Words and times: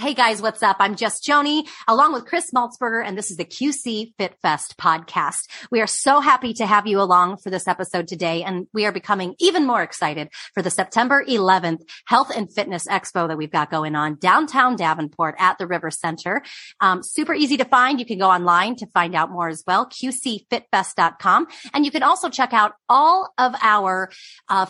Hey 0.00 0.14
guys, 0.14 0.40
what's 0.40 0.62
up? 0.62 0.78
I'm 0.80 0.96
Just 0.96 1.24
Joni 1.24 1.68
along 1.86 2.14
with 2.14 2.24
Chris 2.24 2.52
Maltsburger 2.52 3.04
and 3.04 3.18
this 3.18 3.30
is 3.30 3.36
the 3.36 3.44
QC 3.44 4.14
Fit 4.16 4.34
Fest 4.40 4.78
podcast. 4.78 5.46
We 5.70 5.82
are 5.82 5.86
so 5.86 6.20
happy 6.20 6.54
to 6.54 6.64
have 6.64 6.86
you 6.86 7.02
along 7.02 7.36
for 7.36 7.50
this 7.50 7.68
episode 7.68 8.08
today 8.08 8.42
and 8.42 8.66
we 8.72 8.86
are 8.86 8.92
becoming 8.92 9.34
even 9.38 9.66
more 9.66 9.82
excited 9.82 10.30
for 10.54 10.62
the 10.62 10.70
September 10.70 11.22
11th 11.22 11.82
Health 12.06 12.30
and 12.34 12.50
Fitness 12.50 12.86
Expo 12.88 13.28
that 13.28 13.36
we've 13.36 13.52
got 13.52 13.70
going 13.70 13.94
on 13.94 14.14
downtown 14.14 14.74
Davenport 14.74 15.34
at 15.38 15.58
the 15.58 15.66
River 15.66 15.90
Center. 15.90 16.42
Um, 16.80 17.02
super 17.02 17.34
easy 17.34 17.58
to 17.58 17.66
find. 17.66 18.00
You 18.00 18.06
can 18.06 18.18
go 18.18 18.30
online 18.30 18.76
to 18.76 18.86
find 18.86 19.14
out 19.14 19.30
more 19.30 19.48
as 19.48 19.62
well, 19.66 19.84
qcfitfest.com. 19.84 21.46
And 21.74 21.84
you 21.84 21.90
can 21.90 22.02
also 22.02 22.30
check 22.30 22.54
out 22.54 22.72
all 22.88 23.34
of 23.36 23.54
our 23.60 24.10
uh, 24.48 24.64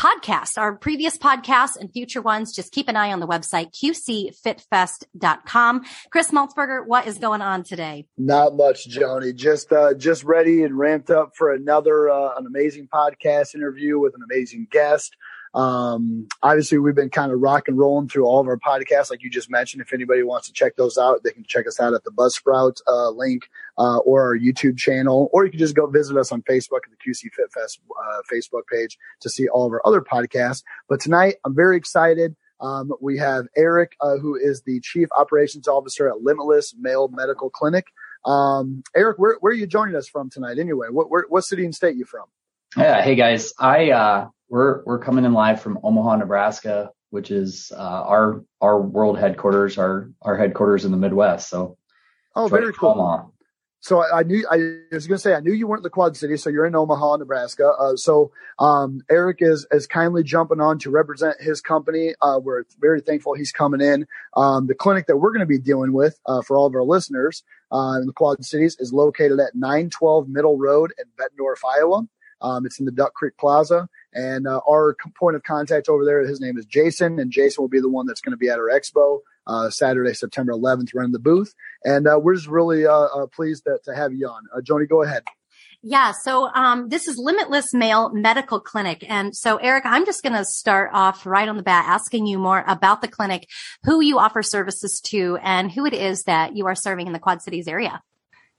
podcasts, 0.00 0.56
our 0.56 0.74
previous 0.74 1.18
podcasts 1.18 1.76
and 1.76 1.92
future 1.92 2.22
ones. 2.22 2.54
Just 2.54 2.72
keep 2.72 2.88
an 2.88 2.96
eye 2.96 3.12
on 3.12 3.20
the 3.20 3.26
website, 3.26 3.74
qcfitfest.com. 3.74 5.84
Chris 6.10 6.30
Maltsburger, 6.30 6.86
what 6.86 7.06
is 7.06 7.18
going 7.18 7.42
on 7.42 7.62
today? 7.62 8.06
Not 8.16 8.56
much, 8.56 8.88
Joni. 8.88 9.34
Just, 9.34 9.70
uh, 9.72 9.92
just 9.92 10.24
ready 10.24 10.62
and 10.62 10.78
ramped 10.78 11.10
up 11.10 11.32
for 11.36 11.52
another, 11.52 12.08
uh, 12.08 12.38
an 12.38 12.46
amazing 12.46 12.88
podcast 12.88 13.54
interview 13.54 13.98
with 13.98 14.14
an 14.14 14.22
amazing 14.22 14.68
guest. 14.70 15.14
Um, 15.52 16.28
obviously, 16.42 16.78
we've 16.78 16.94
been 16.94 17.10
kind 17.10 17.32
of 17.32 17.40
rock 17.40 17.66
and 17.66 17.76
rolling 17.76 18.08
through 18.08 18.24
all 18.24 18.40
of 18.40 18.46
our 18.46 18.58
podcasts, 18.58 19.10
like 19.10 19.22
you 19.22 19.30
just 19.30 19.50
mentioned. 19.50 19.82
If 19.82 19.92
anybody 19.92 20.22
wants 20.22 20.46
to 20.46 20.52
check 20.52 20.76
those 20.76 20.96
out, 20.96 21.22
they 21.24 21.32
can 21.32 21.44
check 21.44 21.66
us 21.66 21.80
out 21.80 21.92
at 21.92 22.04
the 22.04 22.10
Buzzsprout 22.10 22.80
uh, 22.86 23.10
link 23.10 23.48
uh, 23.76 23.98
or 23.98 24.22
our 24.22 24.38
YouTube 24.38 24.78
channel, 24.78 25.28
or 25.32 25.44
you 25.44 25.50
can 25.50 25.58
just 25.58 25.74
go 25.74 25.86
visit 25.86 26.16
us 26.16 26.30
on 26.30 26.42
Facebook 26.42 26.80
at 26.84 26.90
the 26.90 27.10
QC 27.10 27.32
Fit 27.32 27.52
Fest 27.52 27.80
uh, 27.98 28.20
Facebook 28.32 28.62
page 28.72 28.96
to 29.20 29.28
see 29.28 29.48
all 29.48 29.66
of 29.66 29.72
our 29.72 29.82
other 29.84 30.00
podcasts. 30.00 30.62
But 30.88 31.00
tonight, 31.00 31.36
I'm 31.44 31.54
very 31.54 31.76
excited. 31.76 32.36
Um, 32.60 32.92
we 33.00 33.18
have 33.18 33.46
Eric, 33.56 33.92
uh, 34.00 34.18
who 34.18 34.36
is 34.36 34.62
the 34.62 34.80
Chief 34.80 35.08
Operations 35.18 35.66
Officer 35.66 36.08
at 36.08 36.20
Limitless 36.20 36.74
Male 36.78 37.08
Medical 37.08 37.50
Clinic. 37.50 37.86
Um, 38.24 38.82
Eric, 38.94 39.18
where, 39.18 39.36
where, 39.40 39.52
are 39.52 39.56
you 39.56 39.66
joining 39.66 39.96
us 39.96 40.06
from 40.06 40.28
tonight? 40.28 40.58
Anyway, 40.58 40.88
what, 40.90 41.10
where, 41.10 41.24
what 41.28 41.42
city 41.42 41.64
and 41.64 41.74
state 41.74 41.96
you 41.96 42.04
from? 42.04 42.24
Yeah, 42.76 43.02
hey 43.02 43.14
guys, 43.16 43.52
I 43.58 43.90
uh, 43.90 44.28
we're 44.50 44.82
we're 44.84 44.98
coming 44.98 45.24
in 45.24 45.32
live 45.32 45.62
from 45.62 45.78
Omaha, 45.82 46.16
Nebraska, 46.16 46.90
which 47.08 47.30
is 47.30 47.72
uh, 47.74 47.78
our 47.78 48.44
our 48.60 48.82
world 48.82 49.18
headquarters, 49.18 49.78
our 49.78 50.10
our 50.20 50.36
headquarters 50.36 50.84
in 50.84 50.90
the 50.90 50.98
Midwest. 50.98 51.48
So, 51.48 51.78
oh, 52.36 52.48
very 52.48 52.74
cool. 52.74 52.90
Omaha. 52.90 53.28
So 53.82 54.04
I, 54.04 54.24
knew 54.24 54.46
I 54.50 54.56
was 54.94 55.06
going 55.06 55.16
to 55.16 55.18
say 55.18 55.32
I 55.32 55.40
knew 55.40 55.54
you 55.54 55.66
weren't 55.66 55.82
the 55.82 55.88
Quad 55.88 56.14
City, 56.14 56.36
so 56.36 56.50
you're 56.50 56.66
in 56.66 56.76
Omaha, 56.76 57.16
Nebraska. 57.16 57.70
Uh, 57.70 57.96
so 57.96 58.30
um, 58.58 59.00
Eric 59.10 59.38
is 59.40 59.66
is 59.70 59.86
kindly 59.86 60.22
jumping 60.22 60.60
on 60.60 60.78
to 60.80 60.90
represent 60.90 61.40
his 61.40 61.62
company. 61.62 62.14
Uh, 62.20 62.38
we're 62.42 62.64
very 62.78 63.00
thankful 63.00 63.32
he's 63.32 63.52
coming 63.52 63.80
in. 63.80 64.06
Um, 64.36 64.66
the 64.66 64.74
clinic 64.74 65.06
that 65.06 65.16
we're 65.16 65.30
going 65.30 65.40
to 65.40 65.46
be 65.46 65.58
dealing 65.58 65.94
with 65.94 66.20
uh, 66.26 66.42
for 66.42 66.58
all 66.58 66.66
of 66.66 66.74
our 66.74 66.82
listeners 66.82 67.42
uh, 67.72 67.96
in 67.98 68.06
the 68.06 68.12
Quad 68.12 68.44
Cities 68.44 68.76
is 68.78 68.92
located 68.92 69.40
at 69.40 69.54
912 69.54 70.28
Middle 70.28 70.58
Road 70.58 70.92
in 70.98 71.06
Bettendorf, 71.16 71.64
Iowa. 71.66 72.02
Um, 72.42 72.66
it's 72.66 72.78
in 72.78 72.86
the 72.86 72.92
Duck 72.92 73.14
Creek 73.14 73.36
Plaza. 73.38 73.88
And 74.12 74.46
uh, 74.46 74.60
our 74.68 74.96
point 75.18 75.36
of 75.36 75.42
contact 75.42 75.88
over 75.88 76.04
there, 76.04 76.20
his 76.20 76.40
name 76.40 76.58
is 76.58 76.66
Jason, 76.66 77.18
and 77.18 77.30
Jason 77.30 77.62
will 77.62 77.68
be 77.68 77.80
the 77.80 77.88
one 77.88 78.06
that's 78.06 78.20
going 78.20 78.32
to 78.32 78.36
be 78.36 78.48
at 78.48 78.58
our 78.58 78.68
expo 78.68 79.20
uh, 79.46 79.70
Saturday, 79.70 80.14
September 80.14 80.52
11th, 80.52 80.90
running 80.94 81.12
the 81.12 81.18
booth. 81.18 81.54
And 81.84 82.06
uh, 82.06 82.18
we're 82.20 82.34
just 82.34 82.48
really 82.48 82.86
uh, 82.86 82.92
uh, 82.92 83.26
pleased 83.26 83.64
to, 83.64 83.78
to, 83.84 83.94
have 83.94 84.12
you 84.12 84.28
on. 84.28 84.44
Uh, 84.54 84.60
Joni, 84.60 84.88
go 84.88 85.02
ahead. 85.02 85.24
Yeah. 85.82 86.12
So, 86.12 86.50
um, 86.54 86.90
this 86.90 87.08
is 87.08 87.16
Limitless 87.16 87.72
Male 87.72 88.10
Medical 88.12 88.60
Clinic. 88.60 89.04
And 89.08 89.34
so, 89.34 89.56
Eric, 89.56 89.84
I'm 89.86 90.04
just 90.04 90.22
going 90.22 90.34
to 90.34 90.44
start 90.44 90.90
off 90.92 91.24
right 91.24 91.48
on 91.48 91.56
the 91.56 91.62
bat 91.62 91.86
asking 91.88 92.26
you 92.26 92.38
more 92.38 92.62
about 92.66 93.00
the 93.00 93.08
clinic, 93.08 93.48
who 93.84 94.00
you 94.00 94.18
offer 94.18 94.42
services 94.42 95.00
to 95.06 95.38
and 95.42 95.72
who 95.72 95.86
it 95.86 95.94
is 95.94 96.24
that 96.24 96.54
you 96.54 96.66
are 96.66 96.74
serving 96.74 97.06
in 97.06 97.14
the 97.14 97.18
Quad 97.18 97.40
Cities 97.40 97.66
area. 97.66 98.02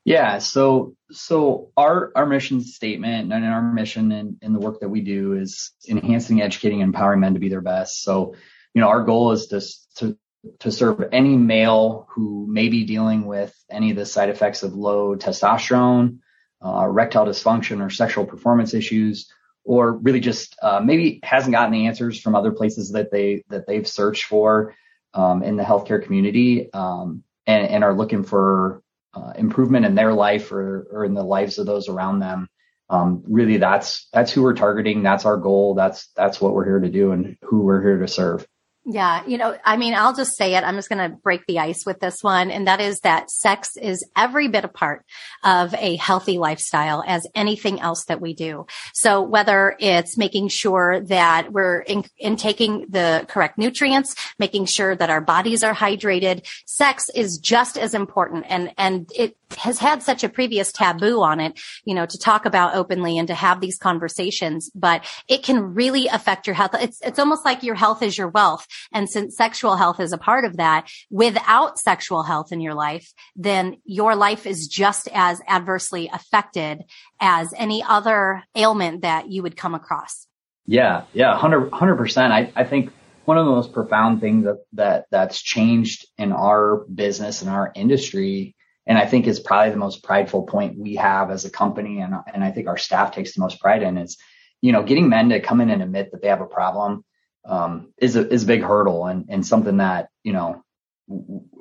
Yeah. 0.04 0.40
So, 0.40 0.96
so 1.12 1.72
our, 1.78 2.12
our 2.16 2.26
mission 2.26 2.62
statement 2.62 3.32
and 3.32 3.46
our 3.46 3.62
mission 3.62 4.12
and, 4.12 4.56
the 4.56 4.60
work 4.60 4.80
that 4.80 4.90
we 4.90 5.02
do 5.02 5.34
is 5.34 5.72
enhancing, 5.88 6.42
educating, 6.42 6.82
and 6.82 6.90
empowering 6.90 7.20
men 7.20 7.36
to 7.36 7.40
be 7.40 7.50
their 7.50 7.62
best. 7.62 8.02
So, 8.02 8.36
you 8.74 8.82
know, 8.82 8.88
our 8.88 9.04
goal 9.04 9.32
is 9.32 9.48
to, 9.48 9.62
to, 9.98 10.18
to 10.62 10.72
serve 10.72 11.04
any 11.12 11.38
male 11.38 12.08
who 12.10 12.48
may 12.50 12.68
be 12.70 12.84
dealing 12.84 13.26
with 13.26 13.56
any 13.70 13.92
of 13.92 13.98
the 13.98 14.06
side 14.06 14.30
effects 14.30 14.64
of 14.64 14.74
low 14.74 15.16
testosterone, 15.16 16.18
uh, 16.66 16.82
erectile 16.84 17.26
dysfunction 17.26 17.86
or 17.86 17.92
sexual 17.92 18.26
performance 18.26 18.74
issues, 18.74 19.32
or 19.64 19.92
really 19.94 20.20
just, 20.20 20.58
uh, 20.64 20.80
maybe 20.84 21.20
hasn't 21.22 21.54
gotten 21.54 21.72
the 21.72 21.86
answers 21.86 22.20
from 22.20 22.34
other 22.34 22.52
places 22.52 22.94
that 22.94 23.12
they, 23.12 23.44
that 23.50 23.68
they've 23.68 23.88
searched 23.88 24.26
for, 24.26 24.74
um, 25.14 25.44
in 25.44 25.58
the 25.58 25.64
healthcare 25.64 26.04
community, 26.04 26.74
um, 26.74 27.24
and, 27.46 27.68
and 27.68 27.84
are 27.84 27.94
looking 27.94 28.24
for 28.24 28.81
uh, 29.14 29.34
improvement 29.36 29.86
in 29.86 29.96
their 29.96 30.14
life 30.14 30.52
or, 30.52 30.88
or 30.92 31.06
in 31.06 31.14
the 31.14 31.24
lives 31.24 31.58
of 31.58 31.66
those 31.66 31.90
around 31.90 32.20
them. 32.20 32.48
Um, 32.90 33.24
really, 33.26 33.58
that's 33.58 34.10
that's 34.12 34.32
who 34.32 34.44
we're 34.44 34.54
targeting. 34.54 35.02
That's 35.02 35.26
our 35.26 35.38
goal. 35.38 35.76
That's 35.76 36.10
that's 36.16 36.42
what 36.42 36.54
we're 36.54 36.66
here 36.66 36.80
to 36.80 36.90
do 36.90 37.12
and 37.12 37.38
who 37.44 37.62
we're 37.62 37.82
here 37.82 38.00
to 38.00 38.08
serve. 38.08 38.46
Yeah. 38.84 39.24
You 39.28 39.38
know, 39.38 39.56
I 39.64 39.78
mean, 39.78 39.94
I'll 39.94 40.16
just 40.16 40.36
say 40.36 40.56
it. 40.56 40.64
I'm 40.64 40.76
just 40.76 40.90
going 40.90 41.12
to 41.12 41.16
break 41.16 41.46
the 41.46 41.60
ice 41.60 41.86
with 41.86 42.00
this 42.00 42.24
one. 42.24 42.50
And 42.50 42.66
that 42.66 42.82
is 42.82 43.02
that 43.02 43.30
sex 43.30 43.78
is 43.78 44.04
every 44.18 44.48
bit 44.48 44.66
a 44.66 44.68
part 44.68 45.06
of 45.44 45.76
a 45.76 45.98
healthy 45.98 46.40
lifestyle 46.40 47.04
as 47.06 47.28
anything 47.36 47.80
else 47.80 48.06
that 48.06 48.20
we 48.20 48.34
do. 48.34 48.66
So 48.94 49.22
whether 49.22 49.76
it's 49.80 50.18
making 50.18 50.48
sure 50.48 51.00
that 51.02 51.54
we're 51.54 51.82
in, 51.82 52.36
taking 52.38 52.88
the 52.90 53.24
correct 53.30 53.60
nutrients, 53.60 54.16
making 54.40 54.66
sure 54.66 54.96
that 54.96 55.12
our 55.12 55.22
bodies 55.22 55.64
are 55.64 55.76
hydrated, 55.76 56.48
sex 56.66 57.08
is 57.14 57.38
just 57.38 57.78
as 57.78 57.94
important. 57.94 58.46
And, 58.50 58.72
and 58.80 59.08
it 59.16 59.38
has 59.58 59.78
had 59.78 60.02
such 60.02 60.24
a 60.24 60.30
previous 60.30 60.72
taboo 60.72 61.22
on 61.22 61.40
it, 61.40 61.60
you 61.84 61.94
know, 61.94 62.08
to 62.08 62.18
talk 62.18 62.46
about 62.46 62.74
openly 62.74 63.18
and 63.18 63.28
to 63.28 63.36
have 63.36 63.62
these 63.62 63.78
conversations, 63.78 64.72
but 64.74 65.06
it 65.28 65.44
can 65.44 65.76
really 65.76 66.08
affect 66.08 66.48
your 66.48 66.56
health. 66.56 66.72
It's, 66.80 67.00
it's 67.02 67.20
almost 67.20 67.46
like 67.46 67.62
your 67.62 67.76
health 67.76 68.02
is 68.02 68.18
your 68.18 68.30
wealth. 68.30 68.66
And 68.94 69.10
since 69.10 69.36
sexual 69.36 69.76
health 69.76 70.00
is 70.00 70.14
a 70.14 70.18
part 70.18 70.46
of 70.46 70.58
that, 70.58 70.90
without 71.10 71.80
sexual 71.80 72.24
health 72.24 72.52
in 72.52 72.62
your 72.62 72.74
life, 72.74 73.12
then 73.36 73.78
your 73.86 74.16
life 74.16 74.46
is 74.46 74.68
just 74.68 75.08
as 75.14 75.42
adversely 75.48 76.10
affected 76.12 76.84
as 77.20 77.54
any 77.58 77.84
other 77.84 78.44
ailment 78.56 79.02
that 79.02 79.30
you 79.30 79.44
would 79.44 79.58
come 79.58 79.76
across. 79.76 80.28
Yeah. 80.66 81.04
Yeah. 81.14 81.38
hundred 81.38 81.98
percent. 81.98 82.34
I, 82.34 82.52
I 82.56 82.64
think 82.64 82.92
one 83.26 83.38
of 83.38 83.46
the 83.46 83.52
most 83.52 83.74
profound 83.74 84.22
things 84.22 84.46
that, 84.46 84.64
that 84.74 85.06
that's 85.12 85.42
changed 85.42 86.08
in 86.18 86.32
our 86.32 86.86
business 86.94 87.42
and 87.42 87.50
our 87.50 87.72
industry 87.76 88.56
and 88.86 88.98
I 88.98 89.06
think 89.06 89.28
is 89.28 89.40
probably 89.40 89.72
the 89.72 89.78
most 89.78 90.04
prideful 90.04 90.44
point 90.44 90.78
we 90.78 90.96
have 90.96 91.32
as 91.32 91.46
a 91.46 91.50
company, 91.50 92.00
and 92.00 92.14
and 92.34 92.44
I 92.44 92.52
think 92.52 92.68
our 92.68 92.78
staff 92.78 93.14
takes 93.14 93.34
the 93.34 93.42
most 93.42 93.60
pride 93.60 93.84
in 93.84 93.98
is, 93.98 94.18
you 94.62 94.72
know, 94.72 94.84
getting 94.84 95.10
men 95.10 95.30
to 95.30 95.40
come 95.40 95.62
in 95.62 95.70
and 95.70 95.84
admit 95.84 96.12
that 96.12 96.22
they 96.22 96.28
have 96.28 96.42
a 96.42 96.46
problem 96.46 97.06
um, 97.46 97.94
is 97.98 98.16
a 98.16 98.28
is 98.28 98.44
a 98.44 98.48
big 98.48 98.62
hurdle 98.62 99.06
and 99.06 99.26
and 99.30 99.46
something 99.46 99.78
that 99.78 100.10
you 100.24 100.34
know 100.34 100.64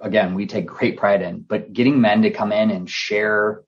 again 0.03 0.35
we 0.35 0.47
take 0.47 0.67
great 0.67 0.97
pride 0.97 1.23
in 1.23 1.41
but 1.41 1.73
getting 1.73 2.01
men 2.01 2.23
to 2.23 2.31
come 2.31 2.53
in 2.53 2.71
and 2.71 2.89
share 2.89 3.63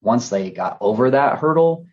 once 0.00 0.30
they 0.30 0.50
got 0.50 0.78
over 0.80 1.10
that 1.10 1.38
hurdle 1.38 1.86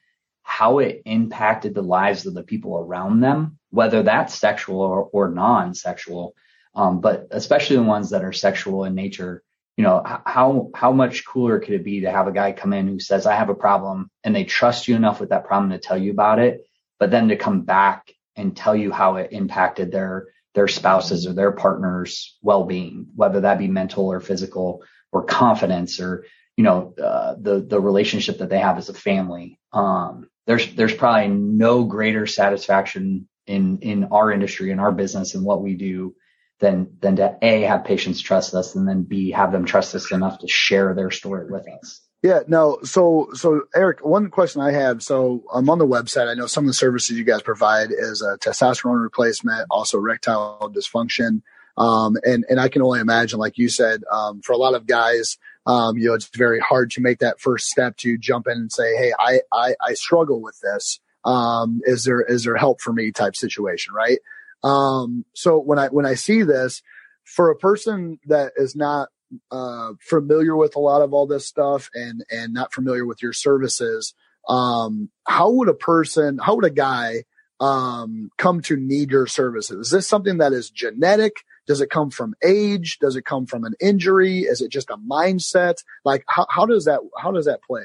how 0.44 0.80
it 0.80 1.02
impacted 1.06 1.74
the 1.74 1.82
lives 1.82 2.26
of 2.26 2.34
the 2.34 2.44
people 2.44 2.78
around 2.78 3.20
them 3.20 3.58
whether 3.72 4.04
that's 4.04 4.34
sexual 4.34 4.80
or, 4.80 5.10
or 5.12 5.30
non-sexual 5.30 6.34
um, 6.76 7.02
but 7.02 7.28
especially 7.32 7.76
the 7.76 7.84
ones 7.84 8.10
that 8.10 8.24
are 8.24 8.34
sexual 8.34 8.86
in 8.86 8.96
nature 8.96 9.44
you 9.78 9.84
know 9.84 10.02
how 10.26 10.72
how 10.74 10.92
much 10.92 11.26
cooler 11.26 11.60
could 11.60 11.74
it 11.74 11.84
be 11.84 12.02
to 12.02 12.12
have 12.12 12.28
a 12.28 12.32
guy 12.32 12.52
come 12.52 12.74
in 12.74 12.88
who 12.88 13.00
says 13.00 13.26
i 13.26 13.36
have 13.36 13.50
a 13.50 13.56
problem 13.56 14.10
and 14.24 14.36
they 14.36 14.46
trust 14.46 14.88
you 14.88 14.96
enough 14.96 15.20
with 15.20 15.30
that 15.30 15.46
problem 15.46 15.72
to 15.72 15.78
tell 15.78 15.98
you 15.98 16.12
about 16.12 16.40
it 16.40 16.66
but 17.00 17.12
then 17.12 17.28
to 17.28 17.36
come 17.36 17.62
back 17.62 18.15
and 18.36 18.56
tell 18.56 18.76
you 18.76 18.92
how 18.92 19.16
it 19.16 19.32
impacted 19.32 19.92
their 19.92 20.28
their 20.54 20.68
spouses 20.68 21.28
or 21.28 21.34
their 21.34 21.52
partner's 21.52 22.38
well-being, 22.42 23.08
whether 23.14 23.42
that 23.42 23.60
be 23.60 23.68
mental 23.68 24.10
or 24.12 24.22
physical 24.22 24.84
or 25.12 25.24
confidence 25.24 26.00
or 26.00 26.26
you 26.58 26.64
know 26.64 26.94
uh, 27.02 27.36
the 27.40 27.62
the 27.62 27.80
relationship 27.80 28.40
that 28.40 28.50
they 28.50 28.60
have 28.60 28.78
as 28.78 28.90
a 28.90 28.94
family. 28.94 29.60
Um, 29.74 30.30
there's 30.48 30.74
there's 30.76 30.96
probably 30.96 31.28
no 31.30 31.84
greater 31.84 32.26
satisfaction 32.26 33.28
in 33.48 33.80
in 33.80 34.06
our 34.06 34.32
industry 34.32 34.72
in 34.72 34.80
our 34.80 34.92
business 34.92 35.36
and 35.36 35.44
what 35.44 35.62
we 35.62 35.76
do 35.76 36.16
than 36.60 36.98
than 37.02 37.18
to 37.18 37.38
a 37.42 37.62
have 37.62 37.84
patients 37.84 38.22
trust 38.22 38.54
us 38.56 38.76
and 38.76 38.88
then 38.88 39.04
b 39.04 39.32
have 39.32 39.52
them 39.52 39.66
trust 39.66 39.94
us 39.96 40.12
enough 40.12 40.40
to 40.40 40.48
share 40.48 40.94
their 40.94 41.12
story 41.12 41.50
with 41.50 41.68
us. 41.68 42.02
Yeah, 42.26 42.40
no. 42.48 42.80
So, 42.82 43.30
so 43.36 43.68
Eric, 43.76 44.04
one 44.04 44.32
question 44.32 44.60
I 44.60 44.72
have. 44.72 45.04
So, 45.04 45.44
I'm 45.54 45.70
on 45.70 45.78
the 45.78 45.86
website. 45.86 46.28
I 46.28 46.34
know 46.34 46.48
some 46.48 46.64
of 46.64 46.68
the 46.68 46.74
services 46.74 47.16
you 47.16 47.24
guys 47.24 47.44
provide 47.44 47.92
is 47.92 48.24
a 48.24 48.40
testosterone 48.40 49.04
replacement, 49.04 49.68
also 49.70 50.00
erectile 50.00 50.74
dysfunction, 50.76 51.44
um, 51.78 52.18
and 52.24 52.44
and 52.50 52.60
I 52.60 52.68
can 52.68 52.82
only 52.82 53.00
imagine, 53.00 53.38
like 53.38 53.60
you 53.60 53.70
said, 53.70 54.02
um, 54.12 54.42
for 54.42 54.54
a 54.54 54.58
lot 54.58 54.74
of 54.74 54.88
guys, 54.88 55.38
um, 55.68 56.00
you 56.00 56.08
know, 56.08 56.16
it's 56.16 56.28
very 56.36 56.60
hard 56.60 56.90
to 56.92 57.02
make 57.02 57.20
that 57.20 57.40
first 57.40 57.68
step 57.68 57.96
to 57.98 58.18
jump 58.18 58.48
in 58.48 58.54
and 58.54 58.72
say, 58.72 58.96
"Hey, 58.96 59.14
I 59.20 59.42
I, 59.54 59.76
I 59.80 59.94
struggle 59.94 60.42
with 60.42 60.60
this. 60.62 61.00
Um, 61.26 61.82
is 61.84 62.06
there 62.06 62.22
is 62.22 62.44
there 62.46 62.56
help 62.56 62.82
for 62.82 62.92
me?" 62.92 63.12
Type 63.12 63.36
situation, 63.36 63.94
right? 63.94 64.18
Um, 64.64 65.26
so 65.34 65.60
when 65.60 65.78
I 65.78 65.90
when 65.90 66.08
I 66.08 66.16
see 66.16 66.42
this, 66.42 66.82
for 67.24 67.52
a 67.52 67.56
person 67.56 68.18
that 68.26 68.54
is 68.58 68.76
not 68.76 69.10
uh, 69.52 69.94
familiar 70.02 70.56
with 70.56 70.76
a 70.76 70.80
lot 70.80 71.02
of 71.02 71.14
all 71.14 71.28
this 71.28 71.46
stuff 71.46 71.90
and 71.94 72.24
and 72.30 72.54
not 72.54 72.74
familiar 72.74 73.06
with 73.06 73.22
your 73.22 73.34
services, 73.34 74.14
um, 74.48 75.10
how 75.28 75.52
would 75.52 75.70
a 75.70 75.74
person, 75.74 76.40
how 76.42 76.56
would 76.56 76.66
a 76.66 76.70
guy 76.70 77.24
um, 77.60 78.30
come 78.38 78.62
to 78.62 78.76
need 78.76 79.12
your 79.12 79.28
services? 79.28 79.88
Is 79.88 79.92
this 79.92 80.08
something 80.08 80.38
that 80.40 80.54
is 80.54 80.70
genetic? 80.70 81.38
Does 81.68 81.82
it 81.82 81.90
come 81.90 82.12
from 82.12 82.36
age? 82.44 83.00
Does 83.00 83.16
it 83.16 83.26
come 83.26 83.46
from 83.46 83.64
an 83.64 83.74
injury? 83.80 84.40
Is 84.40 84.62
it 84.62 84.72
just 84.72 84.90
a 84.90 84.98
mindset? 84.98 85.76
Like 86.04 86.24
how, 86.28 86.46
how 86.50 86.66
does 86.66 86.86
that 86.86 87.00
how 87.18 87.32
does 87.32 87.46
that 87.46 87.62
play? 87.64 87.84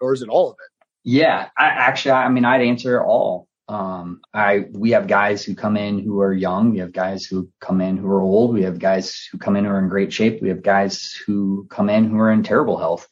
Or 0.00 0.12
is 0.12 0.22
it 0.22 0.28
all 0.28 0.50
of 0.50 0.56
it? 0.64 0.86
Yeah, 1.04 1.48
I, 1.56 1.66
actually, 1.66 2.12
I 2.12 2.28
mean, 2.28 2.44
I'd 2.44 2.60
answer 2.60 3.02
all. 3.02 3.48
Um, 3.68 4.22
I 4.32 4.64
we 4.72 4.92
have 4.92 5.06
guys 5.06 5.44
who 5.44 5.54
come 5.54 5.76
in 5.76 5.98
who 5.98 6.20
are 6.20 6.32
young. 6.32 6.72
We 6.72 6.78
have 6.78 6.92
guys 6.92 7.26
who 7.26 7.50
come 7.60 7.80
in 7.80 7.98
who 7.98 8.08
are 8.08 8.22
old. 8.22 8.54
We 8.54 8.62
have 8.62 8.78
guys 8.78 9.28
who 9.30 9.38
come 9.38 9.56
in 9.56 9.64
who 9.64 9.70
are 9.70 9.78
in 9.78 9.88
great 9.88 10.12
shape. 10.12 10.40
We 10.40 10.48
have 10.48 10.62
guys 10.62 11.12
who 11.26 11.66
come 11.68 11.90
in 11.90 12.08
who 12.08 12.18
are 12.18 12.30
in 12.30 12.42
terrible 12.42 12.78
health. 12.78 13.06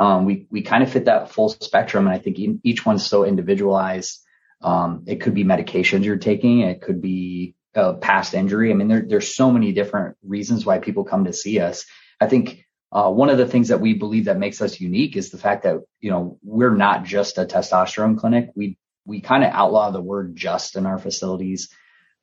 Um, 0.00 0.24
we 0.24 0.46
we 0.50 0.62
kind 0.62 0.82
of 0.82 0.90
fit 0.90 1.04
that 1.04 1.30
full 1.30 1.50
spectrum, 1.50 2.06
and 2.06 2.14
I 2.14 2.18
think 2.18 2.38
each 2.64 2.84
one's 2.84 3.06
so 3.06 3.24
individualized. 3.24 4.20
Um, 4.62 5.04
it 5.06 5.20
could 5.20 5.34
be 5.34 5.44
medications 5.44 6.04
you're 6.04 6.16
taking. 6.16 6.60
It 6.60 6.82
could 6.82 7.00
be 7.00 7.54
a 7.74 7.94
past 7.94 8.34
injury. 8.34 8.70
I 8.70 8.74
mean, 8.74 8.88
there, 8.88 9.04
there's 9.06 9.34
so 9.34 9.50
many 9.50 9.72
different 9.72 10.16
reasons 10.24 10.66
why 10.66 10.78
people 10.78 11.04
come 11.04 11.26
to 11.26 11.32
see 11.32 11.60
us. 11.60 11.86
I 12.20 12.26
think 12.26 12.66
uh, 12.90 13.10
one 13.10 13.30
of 13.30 13.38
the 13.38 13.46
things 13.46 13.68
that 13.68 13.80
we 13.80 13.94
believe 13.94 14.24
that 14.24 14.38
makes 14.38 14.60
us 14.60 14.80
unique 14.80 15.16
is 15.16 15.30
the 15.30 15.38
fact 15.38 15.62
that 15.62 15.76
you 16.00 16.10
know 16.10 16.38
we're 16.42 16.74
not 16.74 17.04
just 17.04 17.38
a 17.38 17.44
testosterone 17.44 18.18
clinic. 18.18 18.50
We 18.56 18.76
we 19.04 19.20
kind 19.20 19.44
of 19.44 19.52
outlaw 19.52 19.90
the 19.90 20.00
word 20.00 20.36
just 20.36 20.76
in 20.76 20.86
our 20.86 20.98
facilities. 20.98 21.70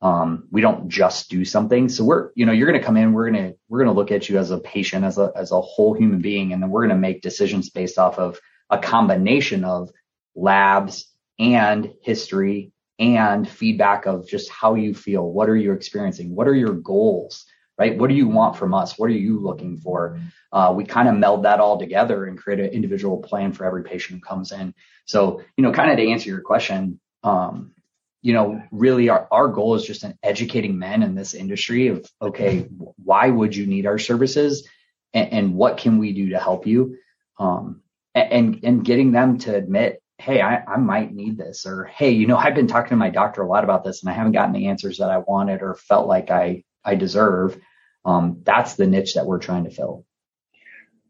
Um, 0.01 0.47
we 0.51 0.61
don't 0.61 0.89
just 0.89 1.29
do 1.29 1.43
something. 1.43 1.89
So 1.89 2.03
we're, 2.03 2.29
you 2.35 2.45
know, 2.45 2.51
you're 2.51 2.67
going 2.67 2.79
to 2.79 2.85
come 2.85 2.97
in, 2.97 3.13
we're 3.13 3.31
going 3.31 3.51
to, 3.51 3.57
we're 3.67 3.83
going 3.83 3.93
to 3.93 3.99
look 3.99 4.11
at 4.11 4.29
you 4.29 4.37
as 4.37 4.51
a 4.51 4.59
patient, 4.59 5.03
as 5.03 5.17
a, 5.17 5.31
as 5.35 5.51
a 5.51 5.59
whole 5.59 5.93
human 5.93 6.21
being. 6.21 6.53
And 6.53 6.61
then 6.61 6.69
we're 6.69 6.85
going 6.85 6.95
to 6.95 7.01
make 7.01 7.21
decisions 7.21 7.69
based 7.69 7.97
off 7.97 8.19
of 8.19 8.39
a 8.69 8.77
combination 8.77 9.63
of 9.63 9.89
labs 10.35 11.11
and 11.39 11.93
history 12.03 12.71
and 12.99 13.47
feedback 13.47 14.05
of 14.05 14.27
just 14.27 14.49
how 14.49 14.75
you 14.75 14.93
feel. 14.93 15.27
What 15.27 15.49
are 15.49 15.55
you 15.55 15.73
experiencing? 15.73 16.35
What 16.35 16.47
are 16.47 16.55
your 16.55 16.73
goals? 16.73 17.45
Right? 17.77 17.97
What 17.97 18.09
do 18.09 18.15
you 18.15 18.27
want 18.27 18.57
from 18.57 18.73
us? 18.73 18.97
What 18.97 19.11
are 19.11 19.13
you 19.13 19.39
looking 19.39 19.77
for? 19.77 20.19
Uh, 20.51 20.73
we 20.75 20.83
kind 20.83 21.07
of 21.07 21.15
meld 21.15 21.43
that 21.43 21.59
all 21.59 21.77
together 21.77 22.25
and 22.25 22.37
create 22.37 22.59
an 22.59 22.71
individual 22.71 23.17
plan 23.17 23.53
for 23.53 23.65
every 23.65 23.83
patient 23.83 24.19
who 24.19 24.25
comes 24.25 24.51
in. 24.51 24.73
So, 25.05 25.43
you 25.55 25.61
know, 25.61 25.71
kind 25.71 25.91
of 25.91 25.97
to 25.97 26.09
answer 26.09 26.29
your 26.29 26.41
question, 26.41 26.99
um, 27.23 27.73
you 28.21 28.33
know, 28.33 28.61
really 28.71 29.09
our, 29.09 29.27
our 29.31 29.47
goal 29.47 29.75
is 29.75 29.85
just 29.85 30.03
in 30.03 30.17
educating 30.23 30.79
men 30.79 31.03
in 31.03 31.15
this 31.15 31.33
industry 31.33 31.87
of, 31.89 32.09
okay, 32.21 32.67
why 33.03 33.29
would 33.29 33.55
you 33.55 33.67
need 33.67 33.85
our 33.85 33.99
services 33.99 34.67
and, 35.13 35.31
and 35.31 35.55
what 35.55 35.77
can 35.77 35.99
we 35.99 36.13
do 36.13 36.29
to 36.29 36.39
help 36.39 36.65
you? 36.65 36.97
Um, 37.39 37.81
and, 38.15 38.59
and 38.63 38.83
getting 38.83 39.11
them 39.11 39.37
to 39.39 39.55
admit, 39.55 40.01
Hey, 40.17 40.41
I, 40.41 40.63
I 40.63 40.77
might 40.77 41.13
need 41.13 41.37
this 41.37 41.67
or, 41.67 41.85
Hey, 41.85 42.09
you 42.09 42.25
know, 42.25 42.37
I've 42.37 42.55
been 42.55 42.67
talking 42.67 42.89
to 42.89 42.95
my 42.95 43.11
doctor 43.11 43.43
a 43.43 43.47
lot 43.47 43.63
about 43.63 43.83
this 43.83 44.01
and 44.01 44.09
I 44.09 44.13
haven't 44.13 44.31
gotten 44.31 44.53
the 44.53 44.67
answers 44.67 44.97
that 44.97 45.11
I 45.11 45.19
wanted 45.19 45.61
or 45.61 45.75
felt 45.75 46.07
like 46.07 46.31
I, 46.31 46.63
I 46.87 46.95
deserve. 46.95 47.59
Um, 48.05 48.41
that's 48.43 48.75
the 48.75 48.87
niche 48.87 49.15
that 49.15 49.25
we're 49.25 49.37
trying 49.39 49.65
to 49.65 49.69
fill. 49.69 50.05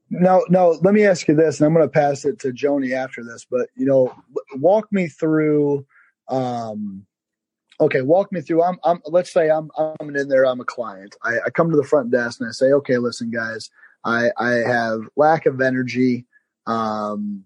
No, 0.09 0.45
no. 0.49 0.79
Let 0.81 0.93
me 0.93 1.05
ask 1.05 1.27
you 1.27 1.35
this, 1.35 1.59
and 1.59 1.67
I'm 1.67 1.73
going 1.73 1.85
to 1.85 1.91
pass 1.91 2.25
it 2.25 2.39
to 2.39 2.51
Joni 2.51 2.93
after 2.93 3.23
this. 3.23 3.45
But 3.49 3.69
you 3.75 3.85
know, 3.85 4.13
walk 4.55 4.91
me 4.91 5.07
through. 5.07 5.85
Um, 6.27 7.05
okay, 7.79 8.01
walk 8.01 8.31
me 8.31 8.41
through. 8.41 8.63
I'm, 8.63 8.79
I'm. 8.83 9.01
Let's 9.05 9.31
say 9.31 9.49
I'm, 9.49 9.69
I'm 9.77 10.15
in 10.15 10.27
there. 10.27 10.45
I'm 10.45 10.61
a 10.61 10.65
client. 10.65 11.15
I, 11.23 11.39
I 11.45 11.49
come 11.49 11.69
to 11.69 11.77
the 11.77 11.83
front 11.83 12.09
desk 12.09 12.39
and 12.39 12.49
I 12.49 12.51
say, 12.51 12.71
okay, 12.71 12.97
listen, 12.97 13.29
guys, 13.29 13.69
I, 14.03 14.31
I 14.37 14.51
have 14.51 15.01
lack 15.15 15.45
of 15.45 15.61
energy, 15.61 16.25
um, 16.65 17.43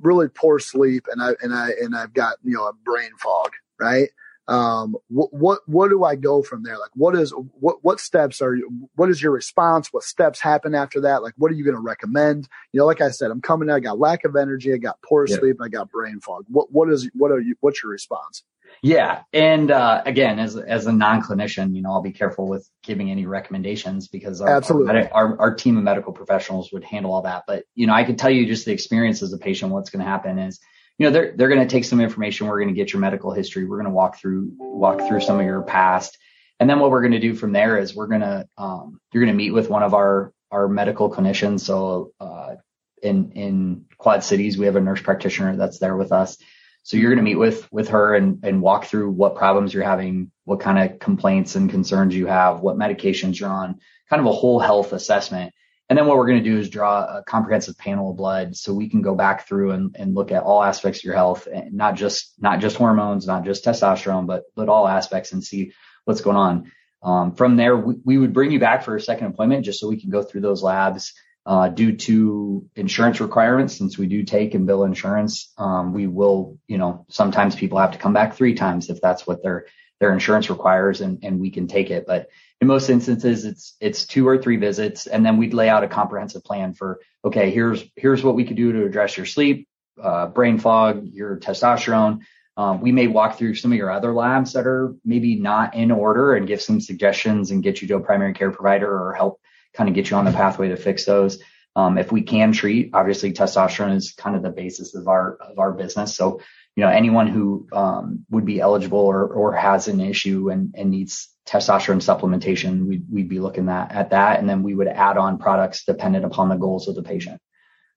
really 0.00 0.28
poor 0.28 0.58
sleep, 0.58 1.06
and 1.12 1.22
I, 1.22 1.34
and 1.42 1.54
I, 1.54 1.70
and 1.80 1.94
I've 1.94 2.14
got 2.14 2.36
you 2.42 2.54
know 2.54 2.66
a 2.66 2.72
brain 2.72 3.10
fog, 3.18 3.50
right? 3.78 4.08
Um, 4.48 4.96
what, 5.08 5.32
what, 5.32 5.60
what 5.66 5.90
do 5.90 6.04
I 6.04 6.16
go 6.16 6.42
from 6.42 6.62
there? 6.62 6.78
Like, 6.78 6.90
what 6.94 7.14
is, 7.14 7.32
what, 7.60 7.76
what 7.82 8.00
steps 8.00 8.40
are 8.40 8.54
you, 8.54 8.88
what 8.96 9.10
is 9.10 9.22
your 9.22 9.30
response? 9.32 9.92
What 9.92 10.02
steps 10.02 10.40
happen 10.40 10.74
after 10.74 11.02
that? 11.02 11.22
Like, 11.22 11.34
what 11.36 11.52
are 11.52 11.54
you 11.54 11.64
going 11.64 11.76
to 11.76 11.82
recommend? 11.82 12.48
You 12.72 12.80
know, 12.80 12.86
like 12.86 13.02
I 13.02 13.10
said, 13.10 13.30
I'm 13.30 13.42
coming, 13.42 13.70
I 13.70 13.78
got 13.78 13.98
lack 13.98 14.24
of 14.24 14.34
energy, 14.34 14.72
I 14.72 14.78
got 14.78 15.00
poor 15.02 15.26
sleep, 15.26 15.58
I 15.62 15.68
got 15.68 15.90
brain 15.90 16.18
fog. 16.20 16.46
What, 16.48 16.72
what 16.72 16.90
is, 16.90 17.08
what 17.14 17.30
are 17.30 17.40
you, 17.40 17.56
what's 17.60 17.82
your 17.82 17.92
response? 17.92 18.42
Yeah. 18.82 19.22
And, 19.32 19.70
uh, 19.70 20.02
again, 20.06 20.38
as, 20.38 20.56
as 20.56 20.86
a 20.86 20.92
non-clinician, 20.92 21.74
you 21.74 21.82
know, 21.82 21.90
I'll 21.90 22.02
be 22.02 22.12
careful 22.12 22.48
with 22.48 22.68
giving 22.82 23.10
any 23.10 23.26
recommendations 23.26 24.08
because 24.08 24.40
our, 24.40 24.48
Absolutely. 24.48 24.94
Our, 24.94 25.10
our, 25.12 25.40
our 25.40 25.54
team 25.54 25.76
of 25.76 25.84
medical 25.84 26.12
professionals 26.12 26.72
would 26.72 26.84
handle 26.84 27.12
all 27.12 27.22
that. 27.22 27.44
But, 27.46 27.64
you 27.74 27.86
know, 27.86 27.92
I 27.92 28.04
can 28.04 28.16
tell 28.16 28.30
you 28.30 28.46
just 28.46 28.64
the 28.64 28.72
experience 28.72 29.22
as 29.22 29.32
a 29.32 29.38
patient, 29.38 29.72
what's 29.72 29.90
going 29.90 30.04
to 30.04 30.10
happen 30.10 30.38
is, 30.38 30.60
you 30.98 31.06
know, 31.06 31.10
they're, 31.10 31.32
they're 31.36 31.48
going 31.48 31.66
to 31.66 31.72
take 31.72 31.84
some 31.84 32.00
information. 32.00 32.48
We're 32.48 32.60
going 32.60 32.74
to 32.74 32.74
get 32.74 32.92
your 32.92 33.00
medical 33.00 33.32
history. 33.32 33.64
We're 33.64 33.76
going 33.76 33.86
to 33.86 33.94
walk 33.94 34.18
through, 34.18 34.52
walk 34.58 35.06
through 35.06 35.20
some 35.20 35.38
of 35.38 35.46
your 35.46 35.62
past. 35.62 36.18
And 36.60 36.68
then 36.68 36.80
what 36.80 36.90
we're 36.90 37.02
going 37.02 37.12
to 37.12 37.20
do 37.20 37.34
from 37.34 37.52
there 37.52 37.78
is 37.78 37.94
we're 37.94 38.08
going 38.08 38.22
to, 38.22 38.48
um, 38.58 39.00
you're 39.12 39.22
going 39.22 39.32
to 39.32 39.36
meet 39.36 39.52
with 39.52 39.70
one 39.70 39.84
of 39.84 39.94
our, 39.94 40.32
our 40.50 40.68
medical 40.68 41.10
clinicians. 41.10 41.60
So, 41.60 42.12
uh, 42.18 42.56
in, 43.00 43.30
in 43.32 43.84
Quad 43.96 44.24
Cities, 44.24 44.58
we 44.58 44.66
have 44.66 44.74
a 44.74 44.80
nurse 44.80 45.00
practitioner 45.00 45.56
that's 45.56 45.78
there 45.78 45.96
with 45.96 46.10
us. 46.10 46.36
So 46.82 46.96
you're 46.96 47.10
going 47.10 47.18
to 47.18 47.30
meet 47.30 47.36
with, 47.36 47.70
with 47.72 47.90
her 47.90 48.14
and, 48.14 48.40
and 48.42 48.62
walk 48.62 48.86
through 48.86 49.10
what 49.10 49.36
problems 49.36 49.72
you're 49.72 49.84
having, 49.84 50.32
what 50.44 50.60
kind 50.60 50.78
of 50.78 50.98
complaints 50.98 51.54
and 51.54 51.70
concerns 51.70 52.14
you 52.16 52.26
have, 52.26 52.60
what 52.60 52.76
medications 52.76 53.38
you're 53.38 53.50
on, 53.50 53.78
kind 54.08 54.20
of 54.20 54.26
a 54.26 54.32
whole 54.32 54.58
health 54.58 54.92
assessment. 54.92 55.52
And 55.88 55.98
then 55.98 56.06
what 56.06 56.18
we're 56.18 56.26
going 56.26 56.42
to 56.42 56.50
do 56.50 56.58
is 56.58 56.68
draw 56.68 57.18
a 57.18 57.22
comprehensive 57.22 57.78
panel 57.78 58.10
of 58.10 58.16
blood 58.16 58.54
so 58.56 58.74
we 58.74 58.90
can 58.90 59.00
go 59.00 59.14
back 59.14 59.48
through 59.48 59.70
and, 59.70 59.96
and 59.98 60.14
look 60.14 60.32
at 60.32 60.42
all 60.42 60.62
aspects 60.62 61.00
of 61.00 61.04
your 61.04 61.14
health, 61.14 61.48
and 61.52 61.72
not 61.72 61.94
just, 61.94 62.34
not 62.38 62.60
just 62.60 62.76
hormones, 62.76 63.26
not 63.26 63.44
just 63.44 63.64
testosterone, 63.64 64.26
but, 64.26 64.44
but 64.54 64.68
all 64.68 64.86
aspects 64.86 65.32
and 65.32 65.42
see 65.42 65.72
what's 66.04 66.20
going 66.20 66.36
on. 66.36 66.70
Um, 67.02 67.34
from 67.34 67.56
there, 67.56 67.76
we, 67.76 67.94
we, 68.04 68.18
would 68.18 68.34
bring 68.34 68.50
you 68.50 68.58
back 68.58 68.82
for 68.82 68.96
a 68.96 69.00
second 69.00 69.28
appointment 69.28 69.64
just 69.64 69.80
so 69.80 69.88
we 69.88 70.00
can 70.00 70.10
go 70.10 70.22
through 70.22 70.42
those 70.42 70.62
labs. 70.62 71.14
Uh, 71.46 71.66
due 71.68 71.96
to 71.96 72.68
insurance 72.76 73.20
requirements, 73.22 73.78
since 73.78 73.96
we 73.96 74.06
do 74.06 74.22
take 74.22 74.52
and 74.52 74.66
bill 74.66 74.84
insurance, 74.84 75.54
um, 75.56 75.94
we 75.94 76.06
will, 76.06 76.58
you 76.66 76.76
know, 76.76 77.06
sometimes 77.08 77.56
people 77.56 77.78
have 77.78 77.92
to 77.92 77.98
come 77.98 78.12
back 78.12 78.34
three 78.34 78.52
times 78.52 78.90
if 78.90 79.00
that's 79.00 79.26
what 79.26 79.42
their 79.42 79.64
their 80.00 80.12
insurance 80.12 80.50
requires, 80.50 81.00
and, 81.00 81.18
and 81.22 81.40
we 81.40 81.50
can 81.50 81.66
take 81.66 81.90
it. 81.90 82.06
But 82.06 82.28
in 82.60 82.66
most 82.66 82.90
instances 82.90 83.44
it's 83.44 83.76
it's 83.80 84.04
two 84.04 84.26
or 84.26 84.36
three 84.36 84.56
visits 84.56 85.06
and 85.06 85.24
then 85.24 85.36
we'd 85.36 85.54
lay 85.54 85.68
out 85.68 85.84
a 85.84 85.88
comprehensive 85.88 86.42
plan 86.42 86.74
for 86.74 86.98
okay 87.24 87.50
here's 87.50 87.84
here's 87.94 88.24
what 88.24 88.34
we 88.34 88.44
could 88.44 88.56
do 88.56 88.72
to 88.72 88.84
address 88.84 89.16
your 89.16 89.26
sleep 89.26 89.68
uh, 90.02 90.26
brain 90.26 90.58
fog 90.58 91.06
your 91.06 91.36
testosterone. 91.38 92.20
Um, 92.56 92.80
we 92.80 92.90
may 92.90 93.06
walk 93.06 93.38
through 93.38 93.54
some 93.54 93.70
of 93.70 93.78
your 93.78 93.90
other 93.90 94.12
labs 94.12 94.54
that 94.54 94.66
are 94.66 94.94
maybe 95.04 95.36
not 95.36 95.74
in 95.74 95.92
order 95.92 96.34
and 96.34 96.46
give 96.46 96.60
some 96.60 96.80
suggestions 96.80 97.50
and 97.50 97.62
get 97.62 97.80
you 97.80 97.88
to 97.88 97.96
a 97.96 98.00
primary 98.00 98.32
care 98.32 98.50
provider 98.50 98.90
or 98.90 99.12
help 99.12 99.40
kind 99.74 99.88
of 99.88 99.94
get 99.94 100.10
you 100.10 100.16
on 100.16 100.24
the 100.24 100.32
pathway 100.32 100.68
to 100.68 100.76
fix 100.76 101.04
those. 101.04 101.40
Um, 101.76 101.98
if 101.98 102.10
we 102.10 102.22
can 102.22 102.52
treat 102.52 102.90
obviously 102.94 103.32
testosterone 103.32 103.94
is 103.94 104.12
kind 104.12 104.34
of 104.34 104.42
the 104.42 104.50
basis 104.50 104.94
of 104.94 105.06
our 105.06 105.36
of 105.36 105.58
our 105.58 105.72
business. 105.72 106.16
So 106.16 106.40
you 106.78 106.84
know 106.84 106.90
anyone 106.90 107.26
who 107.26 107.66
um, 107.72 108.24
would 108.30 108.44
be 108.44 108.60
eligible 108.60 109.00
or 109.00 109.26
or 109.26 109.52
has 109.52 109.88
an 109.88 109.98
issue 110.00 110.50
and 110.50 110.76
and 110.76 110.92
needs 110.92 111.28
testosterone 111.44 112.02
supplementation, 112.02 112.86
we'd, 112.86 113.04
we'd 113.10 113.28
be 113.28 113.40
looking 113.40 113.68
at, 113.68 113.90
at 113.90 114.10
that. 114.10 114.38
And 114.38 114.48
then 114.48 114.62
we 114.62 114.74
would 114.74 114.86
add 114.86 115.16
on 115.16 115.38
products 115.38 115.84
dependent 115.84 116.24
upon 116.24 116.48
the 116.48 116.56
goals 116.56 116.88
of 116.88 116.94
the 116.94 117.02
patient. 117.02 117.40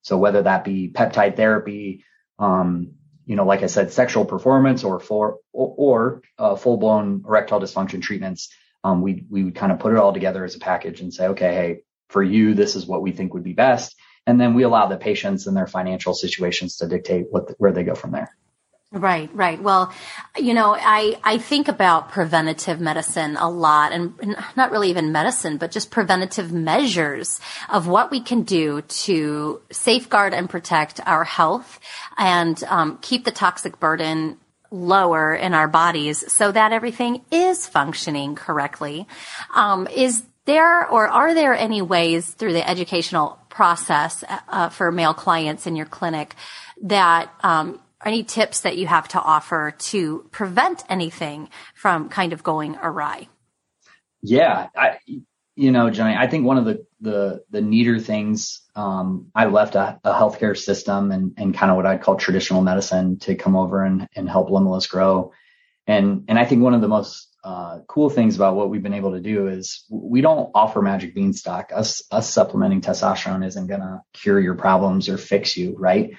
So 0.01 0.17
whether 0.17 0.41
that 0.43 0.63
be 0.63 0.89
peptide 0.89 1.35
therapy, 1.35 2.05
um, 2.39 2.93
you 3.25 3.35
know, 3.35 3.45
like 3.45 3.61
I 3.61 3.67
said, 3.67 3.91
sexual 3.91 4.25
performance 4.25 4.83
or 4.83 4.99
for, 4.99 5.39
or, 5.51 5.75
or 5.77 6.21
uh, 6.39 6.55
full 6.55 6.77
blown 6.77 7.23
erectile 7.27 7.59
dysfunction 7.59 8.01
treatments, 8.01 8.49
um, 8.83 9.01
we, 9.01 9.25
we 9.29 9.43
would 9.43 9.55
kind 9.55 9.71
of 9.71 9.79
put 9.79 9.93
it 9.93 9.99
all 9.99 10.13
together 10.13 10.43
as 10.43 10.55
a 10.55 10.59
package 10.59 11.01
and 11.01 11.13
say, 11.13 11.27
okay, 11.27 11.53
hey, 11.53 11.83
for 12.09 12.23
you, 12.23 12.53
this 12.53 12.75
is 12.75 12.87
what 12.87 13.01
we 13.01 13.11
think 13.11 13.33
would 13.33 13.43
be 13.43 13.53
best. 13.53 13.95
And 14.25 14.39
then 14.39 14.53
we 14.53 14.63
allow 14.63 14.87
the 14.87 14.97
patients 14.97 15.45
and 15.45 15.55
their 15.57 15.67
financial 15.67 16.13
situations 16.13 16.77
to 16.77 16.87
dictate 16.87 17.25
what, 17.29 17.53
where 17.57 17.73
they 17.73 17.83
go 17.83 17.95
from 17.95 18.11
there. 18.11 18.35
Right, 18.93 19.33
right. 19.33 19.61
Well, 19.61 19.93
you 20.37 20.53
know, 20.53 20.75
I, 20.77 21.17
I 21.23 21.37
think 21.37 21.69
about 21.69 22.11
preventative 22.11 22.81
medicine 22.81 23.37
a 23.37 23.49
lot 23.49 23.93
and 23.93 24.35
not 24.57 24.71
really 24.71 24.89
even 24.89 25.13
medicine, 25.13 25.55
but 25.55 25.71
just 25.71 25.91
preventative 25.91 26.51
measures 26.51 27.39
of 27.69 27.87
what 27.87 28.11
we 28.11 28.19
can 28.19 28.41
do 28.41 28.81
to 28.81 29.61
safeguard 29.71 30.33
and 30.33 30.49
protect 30.49 30.99
our 31.05 31.23
health 31.23 31.79
and 32.17 32.61
um, 32.65 32.99
keep 33.01 33.23
the 33.23 33.31
toxic 33.31 33.79
burden 33.79 34.37
lower 34.71 35.33
in 35.33 35.53
our 35.53 35.69
bodies 35.69 36.29
so 36.29 36.51
that 36.51 36.73
everything 36.73 37.21
is 37.31 37.65
functioning 37.65 38.35
correctly. 38.35 39.07
Um, 39.55 39.87
is 39.87 40.21
there 40.43 40.85
or 40.89 41.07
are 41.07 41.33
there 41.33 41.53
any 41.53 41.81
ways 41.81 42.29
through 42.29 42.53
the 42.53 42.69
educational 42.69 43.39
process 43.47 44.25
uh, 44.49 44.67
for 44.67 44.91
male 44.91 45.13
clients 45.13 45.65
in 45.65 45.77
your 45.77 45.85
clinic 45.85 46.35
that 46.81 47.31
um, 47.41 47.79
any 48.05 48.23
tips 48.23 48.61
that 48.61 48.77
you 48.77 48.87
have 48.87 49.07
to 49.09 49.21
offer 49.21 49.73
to 49.77 50.27
prevent 50.31 50.83
anything 50.89 51.49
from 51.73 52.09
kind 52.09 52.33
of 52.33 52.43
going 52.43 52.77
awry? 52.81 53.27
Yeah, 54.21 54.69
I, 54.75 54.99
you 55.55 55.71
know, 55.71 55.89
Joni, 55.89 56.17
I 56.17 56.27
think 56.27 56.45
one 56.45 56.57
of 56.57 56.65
the 56.65 56.85
the 57.01 57.43
the 57.49 57.61
neater 57.61 57.99
things, 57.99 58.61
um, 58.75 59.27
I 59.35 59.45
left 59.45 59.75
a, 59.75 59.99
a 60.03 60.13
healthcare 60.13 60.57
system 60.57 61.11
and 61.11 61.33
and 61.37 61.53
kind 61.53 61.71
of 61.71 61.75
what 61.77 61.85
I'd 61.85 62.01
call 62.01 62.15
traditional 62.15 62.61
medicine 62.61 63.19
to 63.19 63.35
come 63.35 63.55
over 63.55 63.83
and 63.83 64.07
and 64.15 64.29
help 64.29 64.49
Limitless 64.49 64.87
grow. 64.87 65.31
And 65.87 66.25
and 66.27 66.39
I 66.39 66.45
think 66.45 66.61
one 66.61 66.73
of 66.73 66.81
the 66.81 66.87
most 66.87 67.27
uh, 67.43 67.79
cool 67.87 68.09
things 68.09 68.35
about 68.35 68.55
what 68.55 68.69
we've 68.69 68.83
been 68.83 68.93
able 68.93 69.13
to 69.13 69.19
do 69.19 69.47
is 69.47 69.85
we 69.89 70.21
don't 70.21 70.51
offer 70.53 70.81
magic 70.81 71.15
beanstalk. 71.15 71.71
Us 71.73 72.03
us 72.11 72.29
supplementing 72.29 72.81
testosterone 72.81 73.45
isn't 73.45 73.67
gonna 73.67 74.03
cure 74.13 74.39
your 74.39 74.55
problems 74.55 75.09
or 75.09 75.17
fix 75.17 75.57
you, 75.57 75.75
right? 75.77 76.11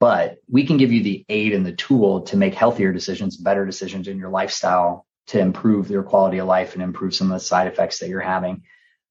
But 0.00 0.38
we 0.48 0.66
can 0.66 0.78
give 0.78 0.92
you 0.92 1.02
the 1.02 1.26
aid 1.28 1.52
and 1.52 1.64
the 1.64 1.74
tool 1.74 2.22
to 2.22 2.36
make 2.36 2.54
healthier 2.54 2.90
decisions, 2.90 3.36
better 3.36 3.66
decisions 3.66 4.08
in 4.08 4.18
your 4.18 4.30
lifestyle 4.30 5.06
to 5.26 5.38
improve 5.38 5.90
your 5.90 6.02
quality 6.02 6.38
of 6.38 6.48
life 6.48 6.72
and 6.74 6.82
improve 6.82 7.14
some 7.14 7.30
of 7.30 7.38
the 7.38 7.44
side 7.44 7.68
effects 7.68 7.98
that 7.98 8.08
you're 8.08 8.20
having. 8.20 8.62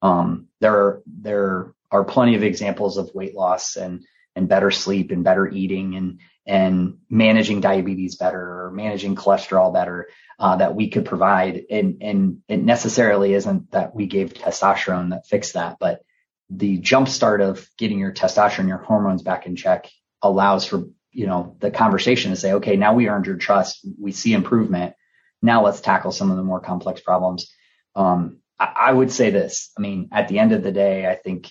Um, 0.01 0.48
there 0.60 0.74
are 0.74 1.03
there 1.05 1.74
are 1.91 2.03
plenty 2.03 2.36
of 2.36 2.43
examples 2.43 2.98
of 2.98 3.13
weight 3.13 3.36
loss 3.36 3.75
and 3.75 4.03
and 4.36 4.50
better 4.50 4.72
sleep 4.72 5.12
and 5.12 5.24
better 5.24 5.48
eating 5.48 5.96
and 5.96 6.19
and 6.48 6.98
managing 7.10 7.62
diabetes 7.62 8.15
better 8.15 8.65
or 8.65 8.72
managing 8.72 9.15
cholesterol 9.15 9.72
better 9.72 10.10
uh, 10.39 10.55
that 10.55 10.74
we 10.74 10.89
could 10.89 11.05
provide. 11.05 11.65
And 11.69 12.01
and 12.01 12.38
it 12.48 12.63
necessarily 12.63 13.34
isn't 13.34 13.72
that 13.72 13.93
we 13.93 14.08
gave 14.08 14.34
testosterone 14.34 15.12
that 15.12 15.27
fixed 15.27 15.53
that, 15.53 15.77
but 15.79 16.01
the 16.50 16.79
jumpstart 16.79 17.48
of 17.48 17.69
getting 17.77 18.00
your 18.00 18.12
testosterone, 18.12 18.67
your 18.67 18.79
hormones 18.79 19.22
back 19.22 19.46
in 19.46 19.55
check 19.55 19.91
allows 20.21 20.65
for 20.65 20.83
you 21.11 21.27
know 21.27 21.55
the 21.59 21.71
conversation 21.71 22.31
to 22.31 22.38
say, 22.38 22.53
okay, 22.53 22.75
now 22.75 22.93
we 22.93 23.09
earned 23.09 23.25
your 23.25 23.38
trust, 23.38 23.85
we 23.99 24.11
see 24.11 24.33
improvement. 24.33 24.95
Now 25.41 25.63
let's 25.63 25.81
tackle 25.81 26.11
some 26.11 26.31
of 26.31 26.38
the 26.38 26.43
more 26.43 26.59
complex 26.59 27.01
problems. 27.01 27.51
Um, 27.95 28.39
I 28.59 28.91
would 28.91 29.11
say 29.11 29.29
this. 29.29 29.71
I 29.77 29.81
mean, 29.81 30.09
at 30.11 30.27
the 30.27 30.39
end 30.39 30.51
of 30.51 30.63
the 30.63 30.71
day, 30.71 31.07
I 31.07 31.15
think 31.15 31.49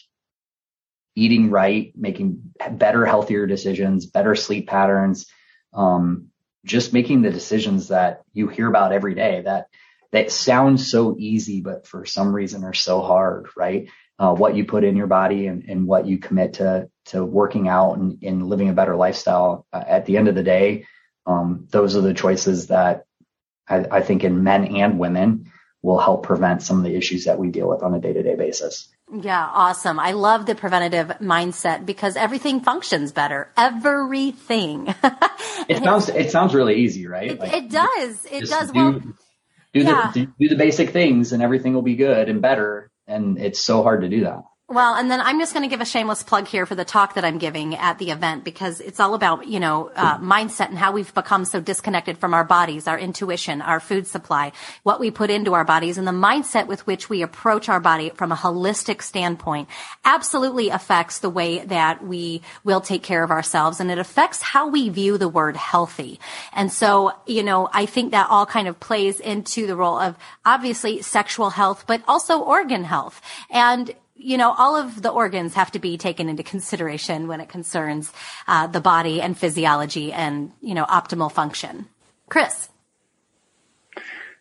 eating 1.16 1.50
right, 1.50 1.92
making 1.96 2.52
better, 2.70 3.06
healthier 3.06 3.46
decisions, 3.46 4.04
better 4.04 4.34
sleep 4.34 4.68
patterns, 4.68 5.26
um, 5.72 6.28
just 6.66 6.92
making 6.92 7.22
the 7.22 7.30
decisions 7.30 7.88
that 7.88 8.22
you 8.34 8.48
hear 8.48 8.68
about 8.68 8.92
every 8.92 9.14
day 9.14 9.42
that 9.44 9.68
that 10.12 10.30
sounds 10.30 10.90
so 10.90 11.16
easy, 11.18 11.60
but 11.60 11.87
for 11.87 12.04
some 12.04 12.34
reason 12.34 12.62
are 12.64 12.75
so 12.75 13.00
hard, 13.00 13.48
right? 13.56 13.88
Uh, 14.18 14.34
what 14.34 14.56
you 14.56 14.64
put 14.64 14.82
in 14.82 14.96
your 14.96 15.06
body 15.06 15.46
and, 15.46 15.64
and 15.68 15.87
what 15.87 16.06
you 16.06 16.18
commit 16.18 16.54
to 16.54 16.90
to 17.04 17.25
working 17.25 17.68
out 17.68 17.98
and, 17.98 18.18
and 18.22 18.48
living 18.48 18.68
a 18.68 18.72
better 18.72 18.96
lifestyle. 18.96 19.64
Uh, 19.72 19.84
at 19.87 20.06
the 20.06 20.16
end 20.16 20.26
of 20.26 20.34
the 20.34 20.42
day, 20.42 20.87
um, 21.25 21.66
those 21.70 21.94
are 21.94 22.00
the 22.00 22.14
choices 22.14 22.66
that 22.66 23.04
I, 23.68 23.84
I 23.90 24.00
think 24.02 24.25
in 24.25 24.42
men 24.42 24.64
and 24.76 24.98
women 24.98 25.52
will 25.82 25.98
help 25.98 26.25
prevent 26.25 26.62
some 26.62 26.78
of 26.78 26.84
the 26.84 26.96
issues 26.96 27.25
that 27.26 27.38
we 27.38 27.50
deal 27.50 27.68
with 27.68 27.82
on 27.82 27.94
a 27.94 28.00
day 28.00 28.12
to 28.12 28.22
day 28.22 28.34
basis. 28.34 28.88
Yeah, 29.12 29.48
awesome. 29.52 29.98
I 29.98 30.12
love 30.12 30.44
the 30.44 30.54
preventative 30.54 31.08
mindset 31.20 31.87
because 31.87 32.16
everything 32.16 32.60
functions 32.60 33.12
better. 33.12 33.50
Everything. 33.56 34.94
it 35.68 35.82
sounds 35.82 36.08
it 36.08 36.30
sounds 36.30 36.54
really 36.54 36.76
easy, 36.76 37.06
right? 37.06 37.30
It, 37.30 37.40
like, 37.40 37.52
it 37.52 37.70
does. 37.70 38.26
It 38.26 38.48
does. 38.48 38.70
Do, 38.70 38.78
well, 38.78 38.92
do 39.72 39.80
yeah. 39.80 40.10
the 40.12 40.28
do 40.38 40.48
the 40.48 40.56
basic 40.56 40.90
things 40.90 41.32
and 41.32 41.42
everything 41.42 41.72
will 41.72 41.82
be 41.82 41.96
good 41.96 42.28
and 42.28 42.42
better. 42.42 42.88
And 43.08 43.38
it's 43.40 43.60
so 43.60 43.82
hard 43.84 44.02
to 44.02 44.10
do 44.10 44.22
that. 44.24 44.44
Well, 44.70 44.96
and 44.96 45.10
then 45.10 45.22
I'm 45.22 45.38
just 45.38 45.54
going 45.54 45.62
to 45.62 45.70
give 45.70 45.80
a 45.80 45.87
shameless 45.87 46.22
plug 46.22 46.46
here 46.46 46.66
for 46.66 46.75
the 46.75 46.84
talk 46.84 47.14
that 47.14 47.25
I'm 47.25 47.38
giving 47.38 47.75
at 47.75 47.98
the 47.98 48.10
event 48.10 48.44
because 48.44 48.82
it's 48.82 49.00
all 49.00 49.14
about, 49.14 49.48
you 49.48 49.60
know, 49.60 49.90
uh, 49.96 50.18
mindset 50.18 50.68
and 50.68 50.76
how 50.76 50.92
we've 50.92 51.12
become 51.14 51.46
so 51.46 51.58
disconnected 51.58 52.18
from 52.18 52.34
our 52.34 52.44
bodies, 52.44 52.87
our 52.87 52.98
intuition, 52.98 53.62
our 53.62 53.80
food 53.80 54.06
supply, 54.06 54.52
what 54.82 55.00
we 55.00 55.10
put 55.10 55.30
into 55.30 55.54
our 55.54 55.64
bodies 55.64 55.96
and 55.96 56.06
the 56.06 56.12
mindset 56.12 56.66
with 56.66 56.87
which 56.87 57.08
we 57.08 57.22
approach 57.22 57.70
our 57.70 57.80
body 57.80 58.10
from 58.10 58.30
a 58.30 58.37
holistic 58.37 59.00
standpoint 59.00 59.70
absolutely 60.04 60.68
affects 60.68 61.20
the 61.20 61.30
way 61.30 61.60
that 61.60 62.04
we 62.04 62.42
will 62.62 62.82
take 62.82 63.02
care 63.02 63.25
of 63.25 63.30
ourselves 63.30 63.80
and 63.80 63.90
it 63.90 63.96
affects 63.96 64.42
how 64.42 64.68
we 64.68 64.90
view 64.90 65.16
the 65.16 65.30
word 65.30 65.56
healthy. 65.56 66.20
And 66.52 66.70
so, 66.70 67.12
you 67.25 67.42
know, 67.42 67.70
I 67.72 67.87
think 67.87 68.10
that 68.10 68.28
all 68.28 68.44
kind 68.44 68.68
of 68.68 68.78
plays 68.78 69.18
into 69.18 69.66
the 69.66 69.76
role 69.76 69.98
of 69.98 70.14
obviously 70.44 71.00
sexual 71.00 71.48
health, 71.48 71.84
but 71.87 72.02
also 72.06 72.40
organ 72.40 72.84
health. 72.84 73.22
And 73.48 73.94
you 74.18 74.37
know, 74.37 74.52
all 74.52 74.76
of 74.76 75.00
the 75.00 75.10
organs 75.10 75.54
have 75.54 75.70
to 75.70 75.78
be 75.78 75.96
taken 75.96 76.28
into 76.28 76.42
consideration 76.42 77.28
when 77.28 77.40
it 77.40 77.48
concerns 77.48 78.12
uh, 78.48 78.66
the 78.66 78.80
body 78.80 79.22
and 79.22 79.38
physiology 79.38 80.12
and, 80.12 80.52
you 80.60 80.75
know, 80.75 80.84
optimal 80.84 81.30
function. 81.30 81.87
Chris. 82.28 82.68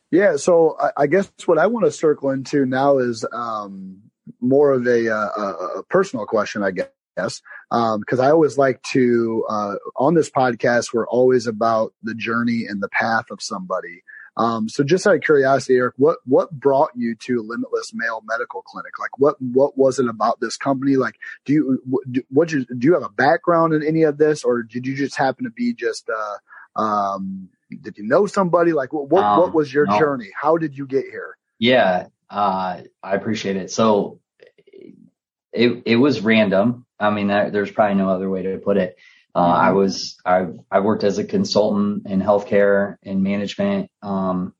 Yeah, 0.09 0.37
so 0.37 0.75
I, 0.79 1.03
I 1.03 1.07
guess 1.07 1.31
what 1.45 1.57
I 1.57 1.67
want 1.67 1.85
to 1.85 1.91
circle 1.91 2.31
into 2.31 2.65
now 2.65 2.97
is 2.97 3.25
um, 3.31 4.01
more 4.41 4.71
of 4.71 4.87
a, 4.87 5.09
uh, 5.09 5.29
a, 5.37 5.79
a, 5.79 5.83
personal 5.83 6.25
question, 6.25 6.63
I 6.63 6.71
guess, 6.71 6.89
because 7.15 8.19
um, 8.19 8.21
I 8.21 8.31
always 8.31 8.57
like 8.57 8.81
to, 8.93 9.45
uh, 9.47 9.75
on 9.95 10.15
this 10.15 10.29
podcast, 10.29 10.93
we're 10.93 11.07
always 11.07 11.45
about 11.45 11.93
the 12.03 12.15
journey 12.15 12.65
and 12.67 12.81
the 12.81 12.89
path 12.89 13.25
of 13.31 13.41
somebody. 13.41 14.03
Um, 14.37 14.69
so 14.69 14.83
just 14.83 15.07
out 15.07 15.15
of 15.15 15.21
curiosity, 15.21 15.75
Eric, 15.75 15.95
what, 15.97 16.19
what 16.25 16.51
brought 16.51 16.91
you 16.95 17.15
to 17.25 17.41
Limitless 17.41 17.91
Male 17.93 18.21
Medical 18.25 18.61
Clinic? 18.61 18.99
Like 18.99 19.17
what, 19.17 19.35
what 19.41 19.77
was 19.77 19.97
it 19.97 20.07
about 20.07 20.39
this 20.39 20.57
company? 20.57 20.95
Like, 20.95 21.15
do 21.43 21.53
you, 21.53 22.23
what, 22.29 22.47
do 22.47 22.65
you 22.79 22.93
have 22.93 23.03
a 23.03 23.09
background 23.09 23.73
in 23.73 23.83
any 23.83 24.03
of 24.03 24.17
this 24.17 24.43
or 24.43 24.61
did 24.61 24.85
you 24.85 24.95
just 24.95 25.17
happen 25.17 25.45
to 25.45 25.49
be 25.49 25.73
just, 25.73 26.07
uh, 26.09 26.79
um, 26.79 27.49
did 27.81 27.97
you 27.97 28.03
know 28.03 28.27
somebody? 28.27 28.73
Like 28.73 28.93
what, 28.93 29.09
what, 29.09 29.23
um, 29.23 29.39
what 29.39 29.53
was 29.53 29.73
your 29.73 29.87
no. 29.87 29.97
journey? 29.97 30.29
How 30.39 30.57
did 30.57 30.77
you 30.77 30.85
get 30.85 31.05
here? 31.05 31.35
Yeah. 31.57 32.07
Uh, 32.29 32.81
I 33.01 33.15
appreciate 33.15 33.57
it. 33.57 33.71
So 33.71 34.19
it, 35.51 35.81
it 35.85 35.95
was 35.95 36.21
random. 36.21 36.85
I 36.99 37.09
mean, 37.09 37.27
there's 37.27 37.71
probably 37.71 37.95
no 37.95 38.09
other 38.09 38.29
way 38.29 38.43
to 38.43 38.57
put 38.59 38.77
it. 38.77 38.97
Uh, 39.37 39.41
I 39.41 39.67
mm-hmm. 39.67 39.77
was 39.77 40.17
I've 40.25 40.59
I 40.71 40.79
worked 40.79 41.03
as 41.03 41.19
a 41.19 41.23
consultant 41.23 42.07
in 42.07 42.21
healthcare 42.21 42.95
and 43.03 43.21
management. 43.21 43.91
Um, 44.01 44.55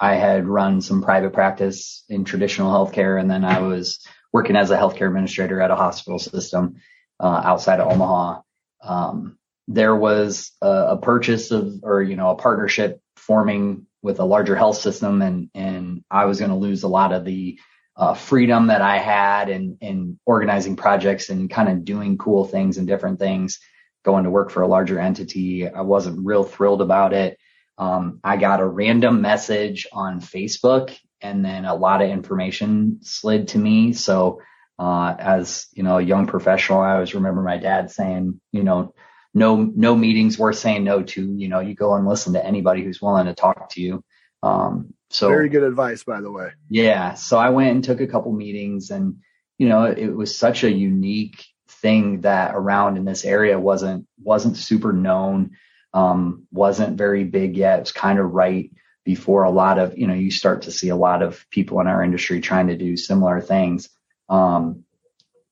I 0.00 0.16
had 0.16 0.44
run 0.44 0.80
some 0.80 1.04
private 1.04 1.32
practice 1.32 2.02
in 2.08 2.24
traditional 2.24 2.72
healthcare, 2.72 3.20
and 3.20 3.30
then 3.30 3.44
I 3.44 3.60
was 3.60 4.04
working 4.32 4.56
as 4.56 4.72
a 4.72 4.76
healthcare 4.76 5.06
administrator 5.06 5.60
at 5.60 5.70
a 5.70 5.76
hospital 5.76 6.18
system 6.18 6.80
uh, 7.20 7.42
outside 7.44 7.78
of 7.78 7.92
Omaha. 7.92 8.40
Um, 8.82 9.38
there 9.68 9.94
was 9.94 10.50
a, 10.60 10.68
a, 10.68 10.96
purchase 10.96 11.52
of, 11.52 11.80
or 11.84 12.02
you 12.02 12.16
know, 12.16 12.30
a 12.30 12.36
partnership 12.36 13.00
forming 13.14 13.86
with 14.02 14.18
a 14.18 14.24
larger 14.24 14.56
health 14.56 14.78
system, 14.78 15.22
and 15.22 15.48
and 15.54 16.02
I 16.10 16.24
was 16.24 16.40
going 16.40 16.50
to 16.50 16.56
lose 16.56 16.82
a 16.82 16.88
lot 16.88 17.12
of 17.12 17.24
the 17.24 17.60
uh, 17.96 18.14
freedom 18.14 18.66
that 18.66 18.82
I 18.82 18.98
had 18.98 19.48
in 19.48 19.78
in 19.80 20.18
organizing 20.26 20.74
projects 20.74 21.28
and 21.28 21.48
kind 21.48 21.68
of 21.68 21.84
doing 21.84 22.18
cool 22.18 22.44
things 22.44 22.78
and 22.78 22.88
different 22.88 23.20
things 23.20 23.60
going 24.04 24.24
to 24.24 24.30
work 24.30 24.50
for 24.50 24.62
a 24.62 24.68
larger 24.68 24.98
entity. 24.98 25.68
I 25.68 25.82
wasn't 25.82 26.24
real 26.24 26.44
thrilled 26.44 26.82
about 26.82 27.12
it. 27.12 27.38
Um, 27.76 28.20
I 28.24 28.36
got 28.36 28.60
a 28.60 28.66
random 28.66 29.20
message 29.20 29.86
on 29.92 30.20
Facebook 30.20 30.96
and 31.20 31.44
then 31.44 31.64
a 31.64 31.74
lot 31.74 32.02
of 32.02 32.10
information 32.10 32.98
slid 33.02 33.48
to 33.48 33.58
me. 33.58 33.92
So, 33.92 34.40
uh, 34.78 35.14
as 35.18 35.66
you 35.72 35.82
know, 35.82 35.98
a 35.98 36.02
young 36.02 36.26
professional, 36.26 36.80
I 36.80 36.94
always 36.94 37.14
remember 37.14 37.42
my 37.42 37.58
dad 37.58 37.90
saying, 37.90 38.40
you 38.52 38.62
know, 38.62 38.94
no, 39.34 39.56
no 39.56 39.96
meetings 39.96 40.38
worth 40.38 40.58
saying 40.58 40.84
no 40.84 41.02
to. 41.02 41.34
You 41.34 41.48
know, 41.48 41.60
you 41.60 41.74
go 41.74 41.94
and 41.94 42.06
listen 42.06 42.32
to 42.34 42.44
anybody 42.44 42.82
who's 42.82 43.02
willing 43.02 43.26
to 43.26 43.34
talk 43.34 43.70
to 43.70 43.80
you. 43.80 44.04
Um, 44.42 44.94
so 45.10 45.28
very 45.28 45.48
good 45.48 45.64
advice, 45.64 46.04
by 46.04 46.20
the 46.20 46.30
way. 46.30 46.50
Yeah. 46.68 47.14
So 47.14 47.38
I 47.38 47.50
went 47.50 47.70
and 47.70 47.84
took 47.84 48.00
a 48.00 48.06
couple 48.06 48.32
meetings 48.32 48.90
and, 48.90 49.16
you 49.58 49.68
know, 49.68 49.84
it 49.84 50.08
was 50.08 50.36
such 50.36 50.64
a 50.64 50.70
unique 50.70 51.44
thing 51.80 52.22
that 52.22 52.54
around 52.54 52.96
in 52.96 53.04
this 53.04 53.24
area 53.24 53.58
wasn't 53.58 54.06
wasn't 54.22 54.56
super 54.56 54.92
known, 54.92 55.52
um, 55.92 56.46
wasn't 56.52 56.98
very 56.98 57.24
big 57.24 57.56
yet. 57.56 57.80
It's 57.80 57.92
kind 57.92 58.18
of 58.18 58.32
right 58.32 58.70
before 59.04 59.44
a 59.44 59.50
lot 59.50 59.78
of 59.78 59.96
you 59.96 60.06
know 60.06 60.14
you 60.14 60.30
start 60.30 60.62
to 60.62 60.70
see 60.70 60.90
a 60.90 60.96
lot 60.96 61.22
of 61.22 61.44
people 61.50 61.80
in 61.80 61.86
our 61.86 62.02
industry 62.02 62.40
trying 62.40 62.68
to 62.68 62.76
do 62.76 62.96
similar 62.96 63.40
things. 63.40 63.88
Um, 64.28 64.84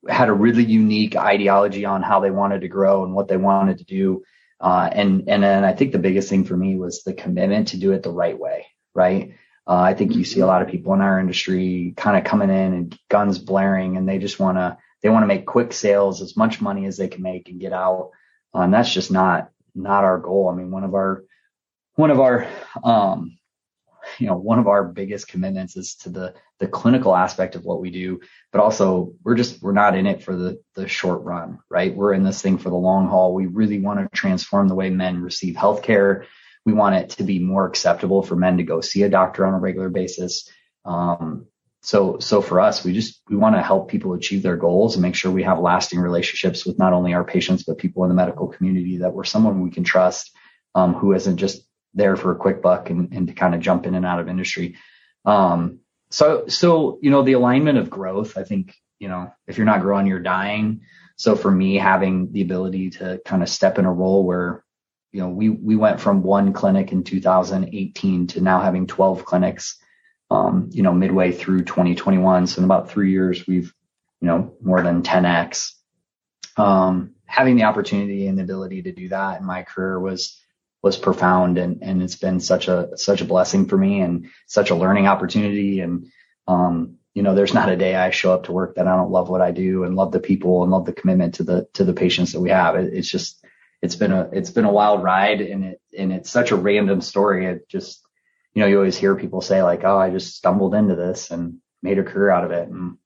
had 0.08 0.28
a 0.28 0.32
really 0.32 0.64
unique 0.64 1.16
ideology 1.16 1.84
on 1.84 2.02
how 2.02 2.20
they 2.20 2.30
wanted 2.30 2.60
to 2.60 2.68
grow 2.68 3.04
and 3.04 3.14
what 3.14 3.28
they 3.28 3.36
wanted 3.36 3.78
to 3.78 3.84
do. 3.84 4.22
Uh, 4.60 4.88
and 4.92 5.28
and 5.28 5.42
then 5.42 5.64
I 5.64 5.72
think 5.72 5.92
the 5.92 5.98
biggest 5.98 6.28
thing 6.28 6.44
for 6.44 6.56
me 6.56 6.76
was 6.76 7.02
the 7.02 7.12
commitment 7.12 7.68
to 7.68 7.76
do 7.76 7.92
it 7.92 8.02
the 8.02 8.10
right 8.10 8.38
way, 8.38 8.66
right? 8.94 9.34
Uh, 9.66 9.80
I 9.80 9.94
think 9.94 10.14
you 10.14 10.24
see 10.24 10.40
a 10.40 10.46
lot 10.46 10.62
of 10.62 10.68
people 10.68 10.94
in 10.94 11.00
our 11.00 11.18
industry 11.18 11.92
kind 11.96 12.16
of 12.16 12.24
coming 12.24 12.50
in 12.50 12.72
and 12.72 12.98
guns 13.08 13.38
blaring, 13.38 13.96
and 13.96 14.08
they 14.08 14.18
just 14.18 14.38
want 14.38 14.58
to 14.58 14.78
they 15.06 15.10
want 15.10 15.22
to 15.22 15.28
make 15.28 15.46
quick 15.46 15.72
sales, 15.72 16.20
as 16.20 16.36
much 16.36 16.60
money 16.60 16.84
as 16.86 16.96
they 16.96 17.06
can 17.06 17.22
make 17.22 17.48
and 17.48 17.60
get 17.60 17.72
out. 17.72 18.10
And 18.52 18.74
that's 18.74 18.92
just 18.92 19.12
not, 19.12 19.50
not 19.72 20.02
our 20.02 20.18
goal. 20.18 20.48
I 20.48 20.56
mean, 20.56 20.72
one 20.72 20.82
of 20.82 20.94
our, 20.94 21.22
one 21.94 22.10
of 22.10 22.18
our, 22.18 22.48
um, 22.82 23.38
you 24.18 24.26
know, 24.26 24.34
one 24.34 24.58
of 24.58 24.66
our 24.66 24.82
biggest 24.82 25.28
commitments 25.28 25.76
is 25.76 25.94
to 25.98 26.08
the, 26.08 26.34
the 26.58 26.66
clinical 26.66 27.14
aspect 27.14 27.54
of 27.54 27.64
what 27.64 27.80
we 27.80 27.92
do, 27.92 28.18
but 28.50 28.60
also 28.60 29.12
we're 29.22 29.36
just, 29.36 29.62
we're 29.62 29.70
not 29.70 29.96
in 29.96 30.08
it 30.08 30.24
for 30.24 30.34
the, 30.34 30.60
the 30.74 30.88
short 30.88 31.22
run, 31.22 31.60
right? 31.70 31.94
We're 31.94 32.12
in 32.12 32.24
this 32.24 32.42
thing 32.42 32.58
for 32.58 32.70
the 32.70 32.74
long 32.74 33.06
haul. 33.06 33.32
We 33.32 33.46
really 33.46 33.78
want 33.78 34.00
to 34.00 34.08
transform 34.12 34.66
the 34.66 34.74
way 34.74 34.90
men 34.90 35.22
receive 35.22 35.54
healthcare. 35.54 36.24
We 36.64 36.72
want 36.72 36.96
it 36.96 37.10
to 37.10 37.22
be 37.22 37.38
more 37.38 37.64
acceptable 37.68 38.24
for 38.24 38.34
men 38.34 38.56
to 38.56 38.64
go 38.64 38.80
see 38.80 39.04
a 39.04 39.08
doctor 39.08 39.46
on 39.46 39.54
a 39.54 39.60
regular 39.60 39.88
basis. 39.88 40.50
Um, 40.84 41.46
so, 41.86 42.18
so 42.18 42.42
for 42.42 42.58
us, 42.58 42.82
we 42.82 42.92
just, 42.92 43.22
we 43.30 43.36
want 43.36 43.54
to 43.54 43.62
help 43.62 43.88
people 43.88 44.14
achieve 44.14 44.42
their 44.42 44.56
goals 44.56 44.96
and 44.96 45.02
make 45.02 45.14
sure 45.14 45.30
we 45.30 45.44
have 45.44 45.60
lasting 45.60 46.00
relationships 46.00 46.66
with 46.66 46.80
not 46.80 46.92
only 46.92 47.14
our 47.14 47.22
patients, 47.22 47.62
but 47.62 47.78
people 47.78 48.02
in 48.02 48.08
the 48.08 48.14
medical 48.16 48.48
community 48.48 48.96
that 48.98 49.14
we're 49.14 49.22
someone 49.22 49.60
we 49.60 49.70
can 49.70 49.84
trust, 49.84 50.36
um, 50.74 50.94
who 50.94 51.12
isn't 51.12 51.36
just 51.36 51.64
there 51.94 52.16
for 52.16 52.32
a 52.32 52.36
quick 52.36 52.60
buck 52.60 52.90
and, 52.90 53.12
and 53.12 53.28
to 53.28 53.34
kind 53.34 53.54
of 53.54 53.60
jump 53.60 53.86
in 53.86 53.94
and 53.94 54.04
out 54.04 54.18
of 54.18 54.28
industry. 54.28 54.76
Um, 55.24 55.78
so, 56.10 56.48
so, 56.48 56.98
you 57.02 57.12
know, 57.12 57.22
the 57.22 57.34
alignment 57.34 57.78
of 57.78 57.88
growth, 57.88 58.36
I 58.36 58.42
think, 58.42 58.74
you 58.98 59.06
know, 59.06 59.32
if 59.46 59.56
you're 59.56 59.64
not 59.64 59.80
growing, 59.80 60.08
you're 60.08 60.18
dying. 60.18 60.80
So 61.14 61.36
for 61.36 61.52
me, 61.52 61.76
having 61.76 62.32
the 62.32 62.42
ability 62.42 62.90
to 62.98 63.20
kind 63.24 63.44
of 63.44 63.48
step 63.48 63.78
in 63.78 63.84
a 63.84 63.92
role 63.92 64.24
where, 64.24 64.64
you 65.12 65.20
know, 65.20 65.28
we, 65.28 65.50
we 65.50 65.76
went 65.76 66.00
from 66.00 66.24
one 66.24 66.52
clinic 66.52 66.90
in 66.90 67.04
2018 67.04 68.26
to 68.26 68.40
now 68.40 68.60
having 68.60 68.88
12 68.88 69.24
clinics 69.24 69.78
um, 70.30 70.70
you 70.72 70.82
know, 70.82 70.92
midway 70.92 71.32
through 71.32 71.64
2021. 71.64 72.46
So 72.46 72.58
in 72.58 72.64
about 72.64 72.90
three 72.90 73.12
years, 73.12 73.46
we've, 73.46 73.72
you 74.20 74.28
know, 74.28 74.54
more 74.60 74.82
than 74.82 75.02
10x. 75.02 75.72
Um, 76.56 77.14
having 77.26 77.56
the 77.56 77.64
opportunity 77.64 78.26
and 78.26 78.38
the 78.38 78.42
ability 78.42 78.82
to 78.82 78.92
do 78.92 79.08
that 79.10 79.40
in 79.40 79.46
my 79.46 79.62
career 79.62 80.00
was, 80.00 80.40
was 80.82 80.96
profound 80.96 81.58
and, 81.58 81.82
and 81.82 82.02
it's 82.02 82.16
been 82.16 82.40
such 82.40 82.68
a, 82.68 82.96
such 82.96 83.20
a 83.20 83.26
blessing 83.26 83.66
for 83.66 83.76
me 83.76 84.00
and 84.00 84.28
such 84.46 84.70
a 84.70 84.74
learning 84.74 85.06
opportunity. 85.06 85.80
And, 85.80 86.06
um, 86.48 86.96
you 87.14 87.22
know, 87.22 87.34
there's 87.34 87.54
not 87.54 87.68
a 87.68 87.76
day 87.76 87.94
I 87.94 88.10
show 88.10 88.32
up 88.32 88.44
to 88.44 88.52
work 88.52 88.76
that 88.76 88.86
I 88.86 88.96
don't 88.96 89.10
love 89.10 89.28
what 89.28 89.40
I 89.40 89.50
do 89.50 89.84
and 89.84 89.96
love 89.96 90.12
the 90.12 90.20
people 90.20 90.62
and 90.62 90.72
love 90.72 90.86
the 90.86 90.92
commitment 90.92 91.34
to 91.36 91.44
the, 91.44 91.68
to 91.74 91.84
the 91.84 91.94
patients 91.94 92.32
that 92.32 92.40
we 92.40 92.50
have. 92.50 92.76
It, 92.76 92.92
it's 92.94 93.10
just, 93.10 93.44
it's 93.82 93.96
been 93.96 94.12
a, 94.12 94.28
it's 94.32 94.50
been 94.50 94.64
a 94.64 94.72
wild 94.72 95.02
ride 95.02 95.40
and 95.40 95.64
it, 95.64 95.80
and 95.96 96.12
it's 96.12 96.30
such 96.30 96.50
a 96.50 96.56
random 96.56 97.00
story. 97.00 97.46
It 97.46 97.68
just, 97.68 98.05
you 98.56 98.62
know, 98.62 98.68
you 98.68 98.78
always 98.78 98.96
hear 98.96 99.14
people 99.14 99.42
say 99.42 99.62
like, 99.62 99.84
"Oh, 99.84 99.98
I 99.98 100.08
just 100.08 100.34
stumbled 100.34 100.74
into 100.74 100.96
this 100.96 101.30
and 101.30 101.58
made 101.82 101.98
a 101.98 102.02
career 102.02 102.30
out 102.30 102.42
of 102.42 102.52
it," 102.52 102.68
and 102.68 102.96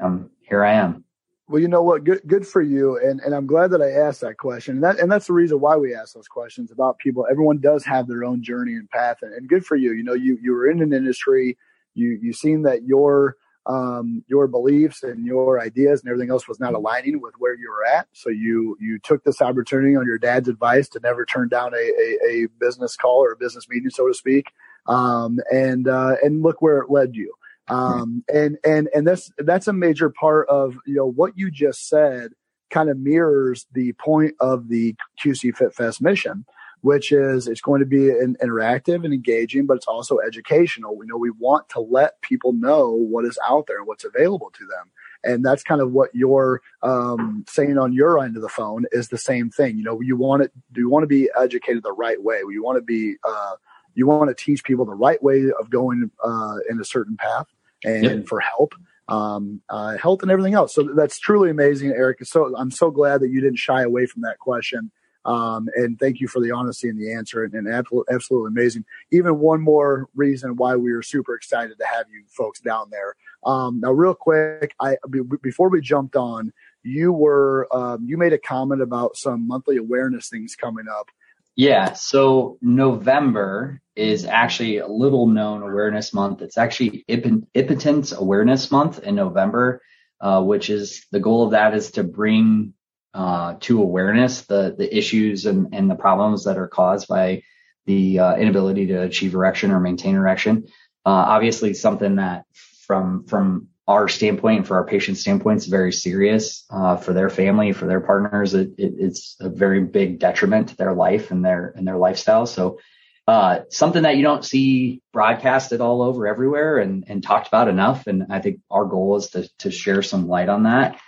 um, 0.00 0.30
here 0.40 0.64
I 0.64 0.72
am. 0.72 1.04
Well, 1.46 1.60
you 1.60 1.68
know 1.68 1.82
what? 1.82 2.04
Good, 2.04 2.22
good 2.26 2.46
for 2.46 2.62
you, 2.62 2.96
and 2.96 3.20
and 3.20 3.34
I'm 3.34 3.46
glad 3.46 3.70
that 3.72 3.82
I 3.82 3.90
asked 3.90 4.22
that 4.22 4.38
question. 4.38 4.76
And 4.76 4.84
that 4.84 4.98
and 4.98 5.12
that's 5.12 5.26
the 5.26 5.34
reason 5.34 5.60
why 5.60 5.76
we 5.76 5.94
ask 5.94 6.14
those 6.14 6.26
questions 6.26 6.72
about 6.72 6.96
people. 6.96 7.26
Everyone 7.30 7.60
does 7.60 7.84
have 7.84 8.08
their 8.08 8.24
own 8.24 8.42
journey 8.42 8.72
and 8.72 8.88
path, 8.88 9.18
and, 9.20 9.34
and 9.34 9.46
good 9.46 9.66
for 9.66 9.76
you. 9.76 9.92
You 9.92 10.04
know, 10.04 10.14
you 10.14 10.38
you 10.40 10.52
were 10.52 10.70
in 10.70 10.80
an 10.80 10.94
industry, 10.94 11.58
you 11.92 12.18
you 12.22 12.32
seen 12.32 12.62
that 12.62 12.84
your 12.84 13.36
um, 13.66 14.24
your 14.26 14.46
beliefs 14.46 15.02
and 15.02 15.26
your 15.26 15.60
ideas 15.60 16.00
and 16.00 16.08
everything 16.08 16.30
else 16.30 16.48
was 16.48 16.60
not 16.60 16.72
aligning 16.72 17.20
with 17.20 17.34
where 17.38 17.54
you 17.54 17.70
were 17.70 17.84
at. 17.84 18.08
So 18.14 18.30
you 18.30 18.78
you 18.80 18.98
took 19.00 19.22
this 19.22 19.42
opportunity 19.42 19.96
on 19.96 20.06
your 20.06 20.18
dad's 20.18 20.48
advice 20.48 20.88
to 20.90 21.00
never 21.00 21.26
turn 21.26 21.48
down 21.50 21.74
a, 21.74 21.76
a, 21.76 22.18
a 22.26 22.46
business 22.58 22.96
call 22.96 23.22
or 23.22 23.32
a 23.32 23.36
business 23.36 23.68
meeting, 23.68 23.90
so 23.90 24.08
to 24.08 24.14
speak, 24.14 24.46
um, 24.86 25.38
and 25.52 25.88
uh, 25.88 26.16
and 26.22 26.42
look 26.42 26.60
where 26.62 26.78
it 26.78 26.90
led 26.90 27.14
you. 27.14 27.32
Um, 27.68 28.24
and 28.32 28.58
and 28.64 28.88
and 28.94 29.06
that's 29.06 29.30
that's 29.38 29.68
a 29.68 29.72
major 29.72 30.10
part 30.10 30.48
of 30.48 30.76
you 30.86 30.94
know 30.94 31.10
what 31.10 31.36
you 31.36 31.50
just 31.50 31.88
said 31.88 32.32
kind 32.70 32.90
of 32.90 32.98
mirrors 32.98 33.66
the 33.72 33.92
point 33.94 34.34
of 34.40 34.68
the 34.68 34.94
QC 35.22 35.56
Fit 35.56 35.74
Fest 35.74 36.02
mission, 36.02 36.44
which 36.80 37.12
is 37.12 37.46
it's 37.46 37.60
going 37.60 37.80
to 37.80 37.86
be 37.86 38.10
an 38.10 38.36
interactive 38.42 39.04
and 39.04 39.14
engaging, 39.14 39.64
but 39.64 39.76
it's 39.76 39.86
also 39.86 40.18
educational. 40.18 40.96
We 40.96 41.06
know 41.06 41.16
we 41.16 41.30
want 41.30 41.68
to 41.70 41.80
let 41.80 42.20
people 42.20 42.52
know 42.52 42.90
what 42.90 43.24
is 43.24 43.38
out 43.48 43.66
there 43.66 43.78
and 43.78 43.86
what's 43.86 44.04
available 44.04 44.50
to 44.50 44.66
them. 44.66 44.90
And 45.22 45.42
that's 45.44 45.62
kind 45.62 45.80
of 45.80 45.92
what 45.92 46.10
you're 46.12 46.60
um, 46.82 47.46
saying 47.48 47.78
on 47.78 47.94
your 47.94 48.22
end 48.22 48.36
of 48.36 48.42
the 48.42 48.48
phone 48.48 48.84
is 48.92 49.08
the 49.08 49.16
same 49.16 49.48
thing. 49.48 49.78
You 49.78 49.84
know, 49.84 50.00
you 50.02 50.16
want 50.16 50.42
it, 50.42 50.52
do 50.72 50.80
you 50.82 50.90
want 50.90 51.04
to 51.04 51.08
be 51.08 51.30
educated 51.34 51.82
the 51.82 51.92
right 51.92 52.22
way? 52.22 52.40
You 52.50 52.62
want 52.62 52.76
to 52.76 52.82
be 52.82 53.16
uh, 53.24 53.54
you 53.94 54.06
want 54.06 54.28
to 54.28 54.34
teach 54.34 54.64
people 54.64 54.84
the 54.84 54.94
right 54.94 55.22
way 55.22 55.46
of 55.58 55.70
going 55.70 56.10
uh, 56.22 56.56
in 56.68 56.80
a 56.80 56.84
certain 56.84 57.16
path 57.16 57.46
and 57.84 58.04
yep. 58.04 58.26
for 58.26 58.40
help 58.40 58.74
um, 59.08 59.60
uh, 59.68 59.96
health 59.98 60.22
and 60.22 60.30
everything 60.30 60.54
else. 60.54 60.74
So 60.74 60.82
that's 60.94 61.18
truly 61.18 61.50
amazing 61.50 61.90
eric. 61.90 62.24
So 62.24 62.56
i'm 62.56 62.70
so 62.70 62.90
glad 62.90 63.20
that 63.20 63.30
you 63.30 63.40
didn't 63.40 63.58
shy 63.58 63.82
away 63.82 64.06
from 64.06 64.22
that 64.22 64.38
question 64.38 64.90
um, 65.24 65.68
and 65.74 65.98
thank 65.98 66.20
you 66.20 66.28
for 66.28 66.40
the 66.40 66.50
honesty 66.50 66.88
and 66.88 67.00
the 67.00 67.12
answer 67.12 67.44
and, 67.44 67.54
and 67.54 67.66
absolutely, 67.66 68.14
absolutely 68.14 68.48
amazing. 68.48 68.84
Even 69.10 69.38
one 69.38 69.60
more 69.60 70.08
reason 70.14 70.56
why 70.56 70.76
we 70.76 70.92
are 70.92 71.02
super 71.02 71.34
excited 71.34 71.78
to 71.78 71.86
have 71.86 72.06
you 72.12 72.24
folks 72.28 72.60
down 72.60 72.90
there. 72.90 73.14
Um, 73.44 73.80
now 73.80 73.92
real 73.92 74.14
quick 74.14 74.74
i 74.80 74.96
before 75.42 75.68
we 75.68 75.82
jumped 75.82 76.16
on 76.16 76.52
you 76.82 77.12
were 77.12 77.68
um, 77.72 78.06
you 78.06 78.16
made 78.16 78.32
a 78.32 78.38
comment 78.38 78.80
about 78.80 79.16
some 79.16 79.46
monthly 79.46 79.76
awareness 79.76 80.28
things 80.28 80.56
coming 80.56 80.86
up 80.88 81.08
yeah. 81.56 81.92
So 81.92 82.58
November 82.60 83.80
is 83.94 84.24
actually 84.24 84.78
a 84.78 84.88
little 84.88 85.26
known 85.26 85.62
awareness 85.62 86.12
month. 86.12 86.42
It's 86.42 86.58
actually 86.58 87.04
impotence 87.08 88.12
awareness 88.12 88.70
month 88.70 88.98
in 88.98 89.14
November, 89.14 89.80
uh, 90.20 90.42
which 90.42 90.68
is 90.68 91.06
the 91.12 91.20
goal 91.20 91.44
of 91.44 91.52
that 91.52 91.74
is 91.74 91.92
to 91.92 92.04
bring 92.04 92.74
uh, 93.14 93.54
to 93.60 93.80
awareness 93.80 94.42
the 94.42 94.74
the 94.76 94.96
issues 94.96 95.46
and, 95.46 95.72
and 95.72 95.88
the 95.88 95.94
problems 95.94 96.44
that 96.44 96.58
are 96.58 96.66
caused 96.66 97.06
by 97.06 97.42
the 97.86 98.18
uh, 98.18 98.36
inability 98.36 98.86
to 98.86 99.02
achieve 99.02 99.34
erection 99.34 99.70
or 99.70 99.78
maintain 99.78 100.16
erection. 100.16 100.64
Uh, 101.06 101.10
obviously, 101.10 101.74
something 101.74 102.16
that 102.16 102.44
from 102.86 103.26
from 103.26 103.68
our 103.86 104.08
standpoint, 104.08 104.66
for 104.66 104.76
our 104.76 104.86
patient 104.86 105.18
standpoint, 105.18 105.58
is 105.58 105.66
very 105.66 105.92
serious 105.92 106.64
uh, 106.70 106.96
for 106.96 107.12
their 107.12 107.28
family, 107.28 107.72
for 107.72 107.86
their 107.86 108.00
partners. 108.00 108.54
It, 108.54 108.70
it, 108.78 108.94
it's 108.98 109.36
a 109.40 109.50
very 109.50 109.82
big 109.82 110.18
detriment 110.18 110.70
to 110.70 110.76
their 110.76 110.94
life 110.94 111.30
and 111.30 111.44
their 111.44 111.72
and 111.76 111.86
their 111.86 111.98
lifestyle. 111.98 112.46
So 112.46 112.78
uh, 113.26 113.60
something 113.70 114.02
that 114.02 114.16
you 114.16 114.22
don't 114.22 114.44
see 114.44 115.02
broadcasted 115.12 115.80
all 115.80 116.02
over 116.02 116.26
everywhere 116.26 116.78
and, 116.78 117.04
and 117.08 117.22
talked 117.22 117.48
about 117.48 117.68
enough. 117.68 118.06
And 118.06 118.26
I 118.30 118.40
think 118.40 118.60
our 118.70 118.86
goal 118.86 119.16
is 119.16 119.30
to 119.30 119.48
to 119.58 119.70
share 119.70 120.02
some 120.02 120.28
light 120.28 120.48
on 120.48 120.62
that. 120.62 120.98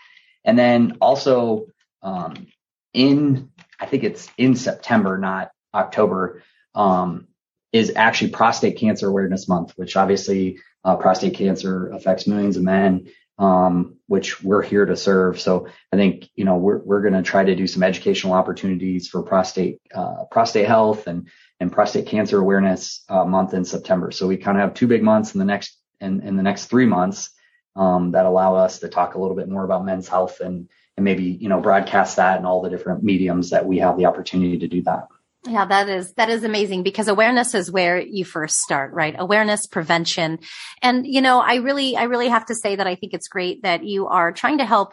And 0.44 0.58
then 0.58 0.98
also 1.00 1.66
um, 2.02 2.46
in 2.92 3.50
I 3.80 3.86
think 3.86 4.04
it's 4.04 4.28
in 4.36 4.54
September, 4.54 5.18
not 5.18 5.50
October. 5.74 6.42
Um, 6.74 7.28
is 7.76 7.92
actually 7.96 8.30
prostate 8.30 8.76
cancer 8.78 9.08
awareness 9.08 9.48
month, 9.48 9.72
which 9.76 9.96
obviously 9.96 10.58
uh, 10.84 10.96
prostate 10.96 11.34
cancer 11.34 11.88
affects 11.90 12.26
millions 12.26 12.56
of 12.56 12.62
men, 12.62 13.08
um, 13.38 13.96
which 14.06 14.42
we're 14.42 14.62
here 14.62 14.86
to 14.86 14.96
serve. 14.96 15.40
So 15.40 15.68
I 15.92 15.96
think, 15.96 16.30
you 16.34 16.44
know, 16.44 16.56
we're, 16.56 16.78
we're 16.78 17.02
going 17.02 17.14
to 17.14 17.22
try 17.22 17.44
to 17.44 17.54
do 17.54 17.66
some 17.66 17.82
educational 17.82 18.34
opportunities 18.34 19.08
for 19.08 19.22
prostate, 19.22 19.80
uh, 19.94 20.24
prostate 20.30 20.66
health 20.66 21.06
and, 21.06 21.28
and 21.60 21.72
prostate 21.72 22.06
cancer 22.06 22.38
awareness 22.38 23.04
uh, 23.08 23.24
month 23.24 23.52
in 23.54 23.64
September. 23.64 24.10
So 24.10 24.26
we 24.26 24.36
kind 24.36 24.56
of 24.56 24.62
have 24.62 24.74
two 24.74 24.86
big 24.86 25.02
months 25.02 25.34
in 25.34 25.38
the 25.38 25.44
next, 25.44 25.76
in, 26.00 26.20
in 26.22 26.36
the 26.36 26.42
next 26.42 26.66
three 26.66 26.86
months, 26.86 27.30
um, 27.74 28.12
that 28.12 28.24
allow 28.24 28.54
us 28.54 28.78
to 28.78 28.88
talk 28.88 29.14
a 29.14 29.20
little 29.20 29.36
bit 29.36 29.48
more 29.48 29.64
about 29.64 29.84
men's 29.84 30.08
health 30.08 30.40
and, 30.40 30.68
and 30.96 31.04
maybe, 31.04 31.24
you 31.24 31.48
know, 31.50 31.60
broadcast 31.60 32.16
that 32.16 32.38
in 32.38 32.46
all 32.46 32.62
the 32.62 32.70
different 32.70 33.02
mediums 33.02 33.50
that 33.50 33.66
we 33.66 33.78
have 33.78 33.98
the 33.98 34.06
opportunity 34.06 34.58
to 34.58 34.68
do 34.68 34.82
that. 34.82 35.08
Yeah, 35.46 35.64
that 35.66 35.88
is, 35.88 36.12
that 36.14 36.28
is 36.28 36.44
amazing 36.44 36.82
because 36.82 37.08
awareness 37.08 37.54
is 37.54 37.70
where 37.70 38.00
you 38.00 38.24
first 38.24 38.58
start, 38.58 38.92
right? 38.92 39.14
Awareness, 39.16 39.66
prevention. 39.66 40.38
And, 40.82 41.06
you 41.06 41.20
know, 41.20 41.40
I 41.40 41.56
really, 41.56 41.96
I 41.96 42.04
really 42.04 42.28
have 42.28 42.46
to 42.46 42.54
say 42.54 42.76
that 42.76 42.86
I 42.86 42.94
think 42.94 43.14
it's 43.14 43.28
great 43.28 43.62
that 43.62 43.84
you 43.84 44.06
are 44.08 44.32
trying 44.32 44.58
to 44.58 44.64
help 44.64 44.92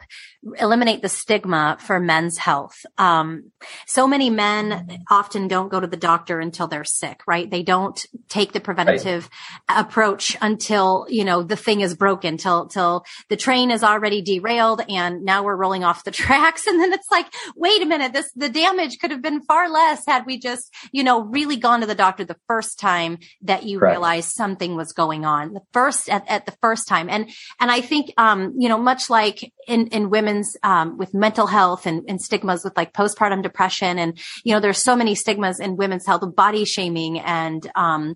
eliminate 0.59 1.01
the 1.01 1.09
stigma 1.09 1.77
for 1.79 1.99
men's 1.99 2.37
health. 2.37 2.85
Um, 2.97 3.51
so 3.87 4.07
many 4.07 4.29
men 4.29 4.99
often 5.09 5.47
don't 5.47 5.69
go 5.69 5.79
to 5.79 5.87
the 5.87 5.97
doctor 5.97 6.39
until 6.39 6.67
they're 6.67 6.83
sick, 6.83 7.21
right? 7.25 7.49
They 7.49 7.63
don't 7.63 8.05
take 8.29 8.51
the 8.51 8.59
preventative 8.59 9.29
right. 9.69 9.79
approach 9.79 10.37
until, 10.41 11.05
you 11.09 11.23
know, 11.23 11.43
the 11.43 11.55
thing 11.55 11.81
is 11.81 11.95
broken, 11.95 12.37
till, 12.37 12.67
till 12.67 13.05
the 13.29 13.37
train 13.37 13.71
is 13.71 13.83
already 13.83 14.21
derailed 14.21 14.81
and 14.89 15.23
now 15.23 15.43
we're 15.43 15.55
rolling 15.55 15.83
off 15.83 16.03
the 16.03 16.11
tracks. 16.23 16.67
And 16.67 16.79
then 16.79 16.93
it's 16.93 17.09
like, 17.09 17.27
wait 17.55 17.81
a 17.81 17.85
minute, 17.85 18.13
this, 18.13 18.31
the 18.35 18.49
damage 18.49 18.99
could 18.99 19.11
have 19.11 19.21
been 19.21 19.41
far 19.41 19.69
less 19.69 20.05
had 20.05 20.25
we 20.25 20.37
just, 20.43 20.71
you 20.91 21.03
know, 21.03 21.23
really 21.23 21.57
gone 21.57 21.81
to 21.81 21.87
the 21.87 21.95
doctor 21.95 22.25
the 22.25 22.37
first 22.47 22.79
time 22.79 23.17
that 23.41 23.63
you 23.63 23.79
Correct. 23.79 23.93
realized 23.93 24.29
something 24.31 24.75
was 24.75 24.93
going 24.93 25.25
on. 25.25 25.53
The 25.53 25.61
first, 25.71 26.09
at, 26.09 26.29
at 26.29 26.45
the 26.45 26.55
first 26.61 26.87
time. 26.87 27.09
And, 27.09 27.31
and 27.59 27.71
I 27.71 27.81
think, 27.81 28.11
um, 28.17 28.53
you 28.59 28.69
know, 28.69 28.77
much 28.77 29.09
like 29.09 29.51
in, 29.67 29.87
in 29.87 30.09
women's, 30.09 30.55
um, 30.61 30.97
with 30.97 31.13
mental 31.13 31.47
health 31.47 31.87
and, 31.87 32.03
and 32.07 32.21
stigmas 32.21 32.63
with 32.63 32.77
like 32.77 32.93
postpartum 32.93 33.41
depression 33.41 33.97
and, 33.97 34.19
you 34.43 34.53
know, 34.53 34.59
there's 34.59 34.83
so 34.83 34.95
many 34.95 35.15
stigmas 35.15 35.59
in 35.59 35.77
women's 35.77 36.05
health 36.05 36.23
body 36.35 36.65
shaming 36.65 37.19
and, 37.19 37.69
um, 37.75 38.15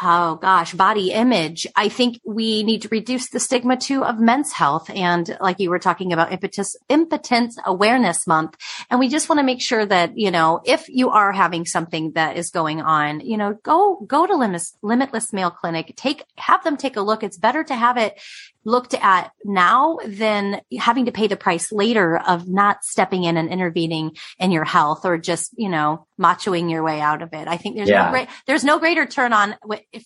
oh 0.00 0.36
gosh, 0.36 0.72
body 0.72 1.12
image. 1.12 1.66
I 1.76 1.88
think 1.88 2.20
we 2.24 2.62
need 2.62 2.82
to 2.82 2.88
reduce 2.88 3.28
the 3.28 3.40
stigma 3.40 3.76
too 3.76 4.04
of 4.04 4.18
men's 4.18 4.52
health. 4.52 4.88
And 4.90 5.36
like 5.40 5.60
you 5.60 5.70
were 5.70 5.78
talking 5.78 6.12
about 6.12 6.32
impotence, 6.32 6.76
impotence 6.88 7.58
awareness 7.64 8.26
month. 8.26 8.56
And 8.90 8.98
we 8.98 9.08
just 9.08 9.28
want 9.28 9.40
to 9.40 9.44
make 9.44 9.60
sure 9.60 9.84
that, 9.84 10.16
you 10.16 10.30
know, 10.30 10.60
if 10.64 10.88
you 10.88 11.10
are 11.10 11.32
having 11.32 11.66
something 11.66 12.12
that 12.12 12.36
is 12.36 12.50
going 12.50 12.80
on, 12.80 13.20
you 13.20 13.36
know, 13.36 13.54
go, 13.62 14.02
go 14.06 14.26
to 14.26 14.34
Limitless, 14.34 14.76
Limitless 14.82 15.32
Male 15.32 15.50
Clinic, 15.50 15.92
take, 15.96 16.24
have 16.38 16.64
them 16.64 16.76
take 16.76 16.96
a 16.96 17.02
look. 17.02 17.22
It's 17.22 17.38
better 17.38 17.62
to 17.64 17.74
have 17.74 17.98
it 17.98 18.18
looked 18.64 18.94
at 18.94 19.32
now 19.44 19.98
than 20.04 20.60
having 20.78 21.06
to 21.06 21.12
pay 21.12 21.26
the 21.26 21.36
price 21.36 21.72
later 21.72 22.16
of 22.16 22.48
not 22.48 22.84
stepping 22.84 23.24
in 23.24 23.36
and 23.36 23.48
intervening 23.48 24.16
in 24.38 24.50
your 24.50 24.64
health 24.64 25.04
or 25.04 25.18
just, 25.18 25.52
you 25.56 25.68
know, 25.68 26.06
machoing 26.20 26.70
your 26.70 26.82
way 26.82 27.00
out 27.00 27.22
of 27.22 27.32
it. 27.32 27.48
I 27.48 27.56
think 27.56 27.76
there's 27.76 27.88
yeah. 27.88 28.06
no 28.06 28.10
great, 28.10 28.28
there's 28.46 28.64
no 28.64 28.78
greater 28.78 29.06
turn 29.06 29.32
on 29.32 29.56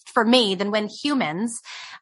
for 0.07 0.25
me 0.25 0.55
than 0.55 0.71
when 0.71 0.89
humans 0.89 1.61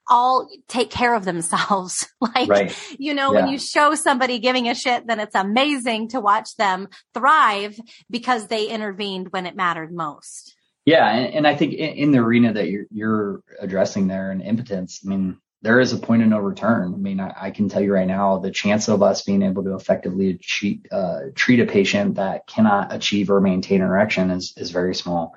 all 0.08 0.48
take 0.68 0.90
care 0.90 1.14
of 1.14 1.24
themselves. 1.24 2.06
like, 2.20 2.48
right. 2.48 2.96
you 2.98 3.14
know, 3.14 3.32
yeah. 3.32 3.40
when 3.40 3.52
you 3.52 3.58
show 3.58 3.94
somebody 3.94 4.38
giving 4.38 4.68
a 4.68 4.74
shit, 4.74 5.06
then 5.06 5.20
it's 5.20 5.34
amazing 5.34 6.08
to 6.08 6.20
watch 6.20 6.56
them 6.56 6.88
thrive 7.14 7.78
because 8.10 8.46
they 8.46 8.68
intervened 8.68 9.32
when 9.32 9.46
it 9.46 9.56
mattered 9.56 9.92
most. 9.92 10.54
Yeah, 10.84 11.08
and, 11.08 11.34
and 11.34 11.46
I 11.46 11.56
think 11.56 11.72
in, 11.72 11.94
in, 11.94 12.10
the 12.10 12.18
arena 12.18 12.52
that 12.52 12.68
you're, 12.68 12.84
you're 12.90 13.40
addressing 13.58 14.06
there 14.06 14.30
and 14.30 14.42
impotence, 14.42 15.00
I 15.04 15.08
mean, 15.08 15.38
there 15.64 15.80
is 15.80 15.94
a 15.94 15.98
point 15.98 16.22
of 16.22 16.28
no 16.28 16.38
return. 16.38 16.92
I 16.92 16.96
mean, 16.98 17.18
I, 17.20 17.34
I, 17.40 17.50
can 17.50 17.70
tell 17.70 17.80
you 17.80 17.94
right 17.94 18.06
now, 18.06 18.36
the 18.36 18.50
chance 18.50 18.86
of 18.88 19.02
us 19.02 19.22
being 19.22 19.40
able 19.40 19.64
to 19.64 19.74
effectively 19.74 20.30
achieve, 20.32 20.82
uh, 20.92 21.20
treat 21.34 21.58
a 21.58 21.64
patient 21.64 22.16
that 22.16 22.46
cannot 22.46 22.92
achieve 22.92 23.30
or 23.30 23.40
maintain 23.40 23.80
an 23.80 23.88
erection 23.88 24.30
is 24.30 24.52
is 24.58 24.70
very 24.70 24.94
small. 24.94 25.34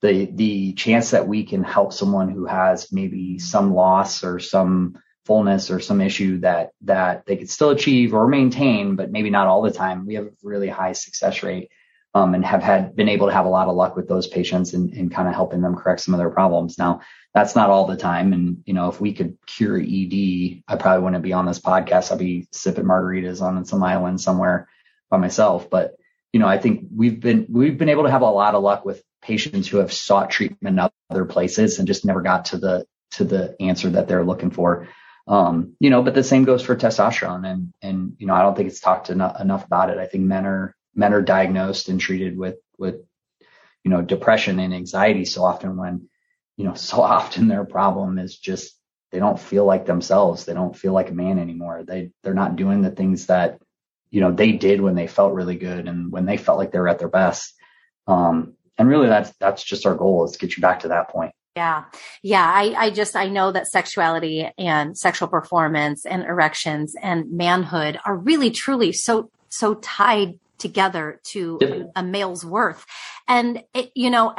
The 0.00 0.24
the 0.24 0.72
chance 0.72 1.10
that 1.10 1.28
we 1.28 1.44
can 1.44 1.62
help 1.62 1.92
someone 1.92 2.30
who 2.30 2.46
has 2.46 2.90
maybe 2.90 3.38
some 3.38 3.74
loss 3.74 4.24
or 4.24 4.38
some 4.38 4.98
fullness 5.26 5.70
or 5.70 5.80
some 5.80 6.00
issue 6.00 6.40
that 6.40 6.70
that 6.82 7.26
they 7.26 7.36
could 7.36 7.50
still 7.50 7.70
achieve 7.70 8.14
or 8.14 8.26
maintain, 8.26 8.96
but 8.96 9.12
maybe 9.12 9.28
not 9.28 9.48
all 9.48 9.60
the 9.60 9.70
time. 9.70 10.06
We 10.06 10.14
have 10.14 10.28
a 10.28 10.30
really 10.42 10.68
high 10.68 10.92
success 10.92 11.42
rate 11.42 11.70
um, 12.18 12.34
and 12.34 12.44
have 12.44 12.64
had 12.64 12.96
been 12.96 13.08
able 13.08 13.28
to 13.28 13.32
have 13.32 13.46
a 13.46 13.48
lot 13.48 13.68
of 13.68 13.76
luck 13.76 13.94
with 13.94 14.08
those 14.08 14.26
patients 14.26 14.74
and, 14.74 14.92
and 14.92 15.14
kind 15.14 15.28
of 15.28 15.34
helping 15.34 15.60
them 15.60 15.76
correct 15.76 16.00
some 16.00 16.14
of 16.14 16.18
their 16.18 16.30
problems. 16.30 16.76
Now, 16.76 17.00
that's 17.32 17.54
not 17.54 17.70
all 17.70 17.86
the 17.86 17.96
time. 17.96 18.32
And, 18.32 18.64
you 18.66 18.74
know, 18.74 18.88
if 18.88 19.00
we 19.00 19.12
could 19.12 19.38
cure 19.46 19.78
ED, 19.78 20.62
I 20.66 20.76
probably 20.76 21.04
wouldn't 21.04 21.22
be 21.22 21.32
on 21.32 21.46
this 21.46 21.60
podcast. 21.60 22.10
I'd 22.10 22.18
be 22.18 22.48
sipping 22.50 22.86
margaritas 22.86 23.40
on 23.40 23.64
some 23.64 23.84
island 23.84 24.20
somewhere 24.20 24.68
by 25.08 25.18
myself. 25.18 25.70
But, 25.70 25.94
you 26.32 26.40
know, 26.40 26.48
I 26.48 26.58
think 26.58 26.88
we've 26.92 27.20
been, 27.20 27.46
we've 27.48 27.78
been 27.78 27.88
able 27.88 28.02
to 28.02 28.10
have 28.10 28.22
a 28.22 28.30
lot 28.30 28.56
of 28.56 28.64
luck 28.64 28.84
with 28.84 29.00
patients 29.22 29.68
who 29.68 29.76
have 29.76 29.92
sought 29.92 30.30
treatment 30.30 30.76
in 30.76 30.88
other 31.10 31.24
places 31.24 31.78
and 31.78 31.86
just 31.86 32.04
never 32.04 32.20
got 32.20 32.46
to 32.46 32.58
the, 32.58 32.84
to 33.12 33.22
the 33.22 33.54
answer 33.60 33.90
that 33.90 34.08
they're 34.08 34.24
looking 34.24 34.50
for. 34.50 34.88
Um, 35.28 35.76
you 35.78 35.90
know, 35.90 36.02
but 36.02 36.14
the 36.14 36.24
same 36.24 36.42
goes 36.42 36.64
for 36.64 36.74
testosterone. 36.74 37.46
And, 37.46 37.72
and, 37.80 38.16
you 38.18 38.26
know, 38.26 38.34
I 38.34 38.42
don't 38.42 38.56
think 38.56 38.70
it's 38.70 38.80
talked 38.80 39.08
enough, 39.08 39.40
enough 39.40 39.64
about 39.66 39.90
it. 39.90 39.98
I 39.98 40.06
think 40.06 40.24
men 40.24 40.46
are, 40.46 40.74
men 40.98 41.14
are 41.14 41.22
diagnosed 41.22 41.88
and 41.88 42.00
treated 42.00 42.36
with 42.36 42.56
with 42.76 42.96
you 43.84 43.90
know 43.90 44.02
depression 44.02 44.58
and 44.58 44.74
anxiety 44.74 45.24
so 45.24 45.44
often 45.44 45.76
when 45.76 46.08
you 46.56 46.64
know 46.64 46.74
so 46.90 47.00
often 47.00 47.48
their 47.48 47.64
problem 47.64 48.18
is 48.18 48.36
just 48.36 48.74
they 49.10 49.20
don't 49.20 49.40
feel 49.40 49.64
like 49.64 49.86
themselves 49.86 50.44
they 50.44 50.52
don't 50.52 50.76
feel 50.76 50.92
like 50.92 51.08
a 51.08 51.14
man 51.14 51.38
anymore 51.38 51.84
they 51.86 52.10
they're 52.22 52.34
not 52.34 52.56
doing 52.56 52.82
the 52.82 52.90
things 52.90 53.26
that 53.26 53.58
you 54.10 54.20
know 54.20 54.32
they 54.32 54.52
did 54.52 54.80
when 54.80 54.96
they 54.96 55.06
felt 55.06 55.32
really 55.32 55.56
good 55.56 55.88
and 55.88 56.12
when 56.12 56.26
they 56.26 56.36
felt 56.36 56.58
like 56.58 56.72
they 56.72 56.80
were 56.80 56.88
at 56.88 56.98
their 56.98 57.08
best 57.08 57.54
um 58.06 58.54
and 58.76 58.88
really 58.88 59.08
that's 59.08 59.32
that's 59.38 59.62
just 59.62 59.86
our 59.86 59.94
goal 59.94 60.24
is 60.24 60.32
to 60.32 60.38
get 60.38 60.56
you 60.56 60.60
back 60.60 60.80
to 60.80 60.88
that 60.88 61.08
point 61.08 61.32
yeah. 61.56 61.86
Yeah. 62.22 62.48
I, 62.48 62.74
I 62.84 62.90
just, 62.90 63.16
I 63.16 63.26
know 63.26 63.50
that 63.50 63.66
sexuality 63.66 64.48
and 64.56 64.96
sexual 64.96 65.26
performance 65.26 66.06
and 66.06 66.22
erections 66.22 66.94
and 67.02 67.32
manhood 67.32 67.98
are 68.04 68.16
really 68.16 68.52
truly 68.52 68.92
so, 68.92 69.28
so 69.48 69.74
tied 69.74 70.38
together 70.58 71.20
to 71.24 71.58
yep. 71.60 71.92
a 71.96 72.02
male's 72.02 72.44
worth. 72.44 72.84
And 73.26 73.62
it, 73.74 73.90
you 73.94 74.10
know, 74.10 74.34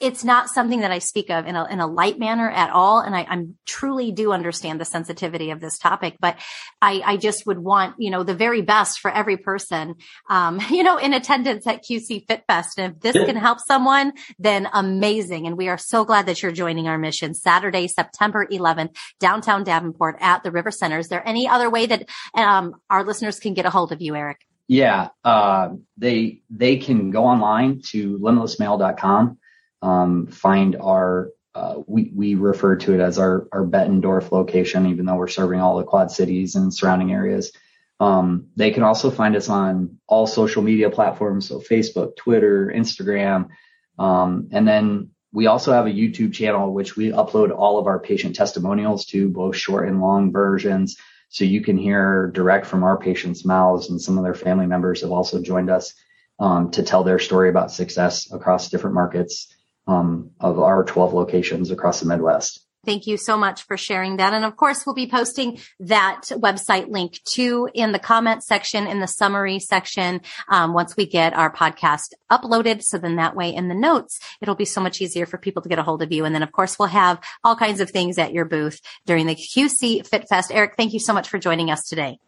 it's 0.00 0.24
not 0.24 0.50
something 0.50 0.80
that 0.80 0.90
I 0.90 0.98
speak 0.98 1.30
of 1.30 1.46
in 1.46 1.54
a, 1.54 1.64
in 1.66 1.80
a 1.80 1.86
light 1.86 2.18
manner 2.18 2.50
at 2.50 2.70
all. 2.70 3.00
And 3.00 3.14
I, 3.14 3.26
I'm 3.28 3.56
truly 3.64 4.10
do 4.12 4.32
understand 4.32 4.80
the 4.80 4.84
sensitivity 4.84 5.50
of 5.50 5.60
this 5.60 5.78
topic, 5.78 6.16
but 6.20 6.36
I, 6.82 7.00
I 7.04 7.16
just 7.16 7.46
would 7.46 7.58
want, 7.58 7.94
you 7.98 8.10
know, 8.10 8.22
the 8.22 8.34
very 8.34 8.60
best 8.60 8.98
for 8.98 9.10
every 9.10 9.36
person, 9.36 9.94
um, 10.28 10.60
you 10.70 10.82
know, 10.82 10.98
in 10.98 11.14
attendance 11.14 11.66
at 11.66 11.84
QC 11.84 12.26
Fit 12.26 12.44
Fest. 12.46 12.78
And 12.78 12.94
if 12.94 13.00
this 13.00 13.24
can 13.24 13.36
help 13.36 13.60
someone, 13.60 14.12
then 14.38 14.68
amazing. 14.72 15.46
And 15.46 15.56
we 15.56 15.68
are 15.68 15.78
so 15.78 16.04
glad 16.04 16.26
that 16.26 16.42
you're 16.42 16.52
joining 16.52 16.88
our 16.88 16.98
mission 16.98 17.32
Saturday, 17.32 17.86
September 17.86 18.46
11th, 18.46 18.96
downtown 19.20 19.64
Davenport 19.64 20.16
at 20.20 20.42
the 20.42 20.50
River 20.50 20.70
Center. 20.70 20.98
Is 20.98 21.08
there 21.08 21.26
any 21.26 21.48
other 21.48 21.70
way 21.70 21.86
that, 21.86 22.08
um, 22.34 22.74
our 22.90 23.04
listeners 23.04 23.38
can 23.38 23.54
get 23.54 23.64
a 23.64 23.70
hold 23.70 23.92
of 23.92 24.02
you, 24.02 24.14
Eric? 24.14 24.44
Yeah, 24.66 25.08
uh, 25.24 25.70
they 25.98 26.42
they 26.48 26.78
can 26.78 27.10
go 27.10 27.24
online 27.24 27.82
to 27.90 28.18
limitlessmale.com, 28.18 29.38
um, 29.82 30.26
find 30.28 30.76
our 30.76 31.30
uh, 31.54 31.80
we 31.86 32.10
we 32.14 32.34
refer 32.34 32.76
to 32.76 32.94
it 32.94 33.00
as 33.00 33.18
our 33.18 33.46
our 33.52 33.64
Bettendorf 33.64 34.32
location, 34.32 34.86
even 34.86 35.04
though 35.04 35.16
we're 35.16 35.28
serving 35.28 35.60
all 35.60 35.76
the 35.76 35.84
Quad 35.84 36.10
Cities 36.10 36.54
and 36.54 36.72
surrounding 36.72 37.12
areas. 37.12 37.52
Um, 38.00 38.48
they 38.56 38.70
can 38.70 38.82
also 38.82 39.10
find 39.10 39.36
us 39.36 39.48
on 39.48 39.98
all 40.08 40.26
social 40.26 40.62
media 40.62 40.90
platforms, 40.90 41.48
so 41.48 41.60
Facebook, 41.60 42.16
Twitter, 42.16 42.72
Instagram, 42.74 43.50
um, 43.98 44.48
and 44.50 44.66
then 44.66 45.10
we 45.32 45.46
also 45.46 45.72
have 45.72 45.86
a 45.86 45.90
YouTube 45.90 46.32
channel 46.32 46.72
which 46.72 46.96
we 46.96 47.10
upload 47.10 47.54
all 47.54 47.78
of 47.78 47.86
our 47.86 47.98
patient 47.98 48.36
testimonials 48.36 49.04
to, 49.06 49.28
both 49.28 49.56
short 49.56 49.88
and 49.88 50.00
long 50.00 50.32
versions. 50.32 50.96
So 51.34 51.44
you 51.44 51.62
can 51.62 51.76
hear 51.76 52.30
direct 52.32 52.64
from 52.64 52.84
our 52.84 52.96
patients' 52.96 53.44
mouths, 53.44 53.90
and 53.90 54.00
some 54.00 54.16
of 54.16 54.22
their 54.22 54.34
family 54.34 54.66
members 54.66 55.00
have 55.00 55.10
also 55.10 55.42
joined 55.42 55.68
us 55.68 55.92
um, 56.38 56.70
to 56.70 56.84
tell 56.84 57.02
their 57.02 57.18
story 57.18 57.48
about 57.48 57.72
success 57.72 58.32
across 58.32 58.70
different 58.70 58.94
markets 58.94 59.52
um, 59.88 60.30
of 60.38 60.60
our 60.60 60.84
12 60.84 61.12
locations 61.12 61.72
across 61.72 61.98
the 61.98 62.06
Midwest. 62.06 62.63
Thank 62.84 63.06
you 63.06 63.16
so 63.16 63.36
much 63.36 63.62
for 63.62 63.76
sharing 63.76 64.16
that. 64.18 64.32
And 64.32 64.44
of 64.44 64.56
course, 64.56 64.84
we'll 64.84 64.94
be 64.94 65.08
posting 65.08 65.58
that 65.80 66.22
website 66.30 66.88
link 66.88 67.20
too 67.24 67.68
in 67.74 67.92
the 67.92 67.98
comment 67.98 68.42
section, 68.42 68.86
in 68.86 69.00
the 69.00 69.06
summary 69.06 69.58
section, 69.58 70.20
um, 70.48 70.72
once 70.72 70.96
we 70.96 71.06
get 71.06 71.34
our 71.34 71.52
podcast 71.52 72.12
uploaded. 72.30 72.82
So 72.82 72.98
then 72.98 73.16
that 73.16 73.36
way 73.36 73.54
in 73.54 73.68
the 73.68 73.74
notes, 73.74 74.18
it'll 74.40 74.54
be 74.54 74.64
so 74.64 74.80
much 74.80 75.00
easier 75.00 75.26
for 75.26 75.38
people 75.38 75.62
to 75.62 75.68
get 75.68 75.78
a 75.78 75.82
hold 75.82 76.02
of 76.02 76.12
you. 76.12 76.24
And 76.24 76.34
then 76.34 76.42
of 76.42 76.52
course, 76.52 76.78
we'll 76.78 76.88
have 76.88 77.20
all 77.42 77.56
kinds 77.56 77.80
of 77.80 77.90
things 77.90 78.18
at 78.18 78.32
your 78.32 78.44
booth 78.44 78.80
during 79.06 79.26
the 79.26 79.34
QC 79.34 80.06
Fit 80.06 80.28
Fest. 80.28 80.50
Eric, 80.52 80.74
thank 80.76 80.92
you 80.92 81.00
so 81.00 81.12
much 81.12 81.28
for 81.28 81.38
joining 81.38 81.70
us 81.70 81.88
today. 81.88 82.18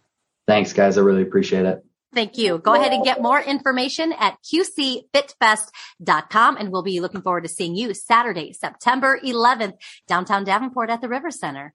Thanks, 0.47 0.73
guys. 0.73 0.97
I 0.97 1.03
really 1.03 1.23
appreciate 1.23 1.67
it. 1.67 1.85
Thank 2.17 2.39
you. 2.39 2.57
Go 2.57 2.73
ahead 2.73 2.95
and 2.95 3.05
get 3.05 3.21
more 3.21 3.39
information 3.39 4.15
at 4.19 4.39
qcfitfest.com. 4.43 6.57
And 6.57 6.73
we'll 6.73 6.83
be 6.83 7.01
looking 7.01 7.21
forward 7.21 7.43
to 7.43 7.51
seeing 7.51 7.77
you 7.77 7.93
Saturday, 7.93 8.55
September 8.55 9.21
11th, 9.23 9.75
downtown 10.09 10.45
Davenport 10.45 10.89
at 10.89 11.03
the 11.03 11.11
River 11.11 11.31
Center. 11.31 11.75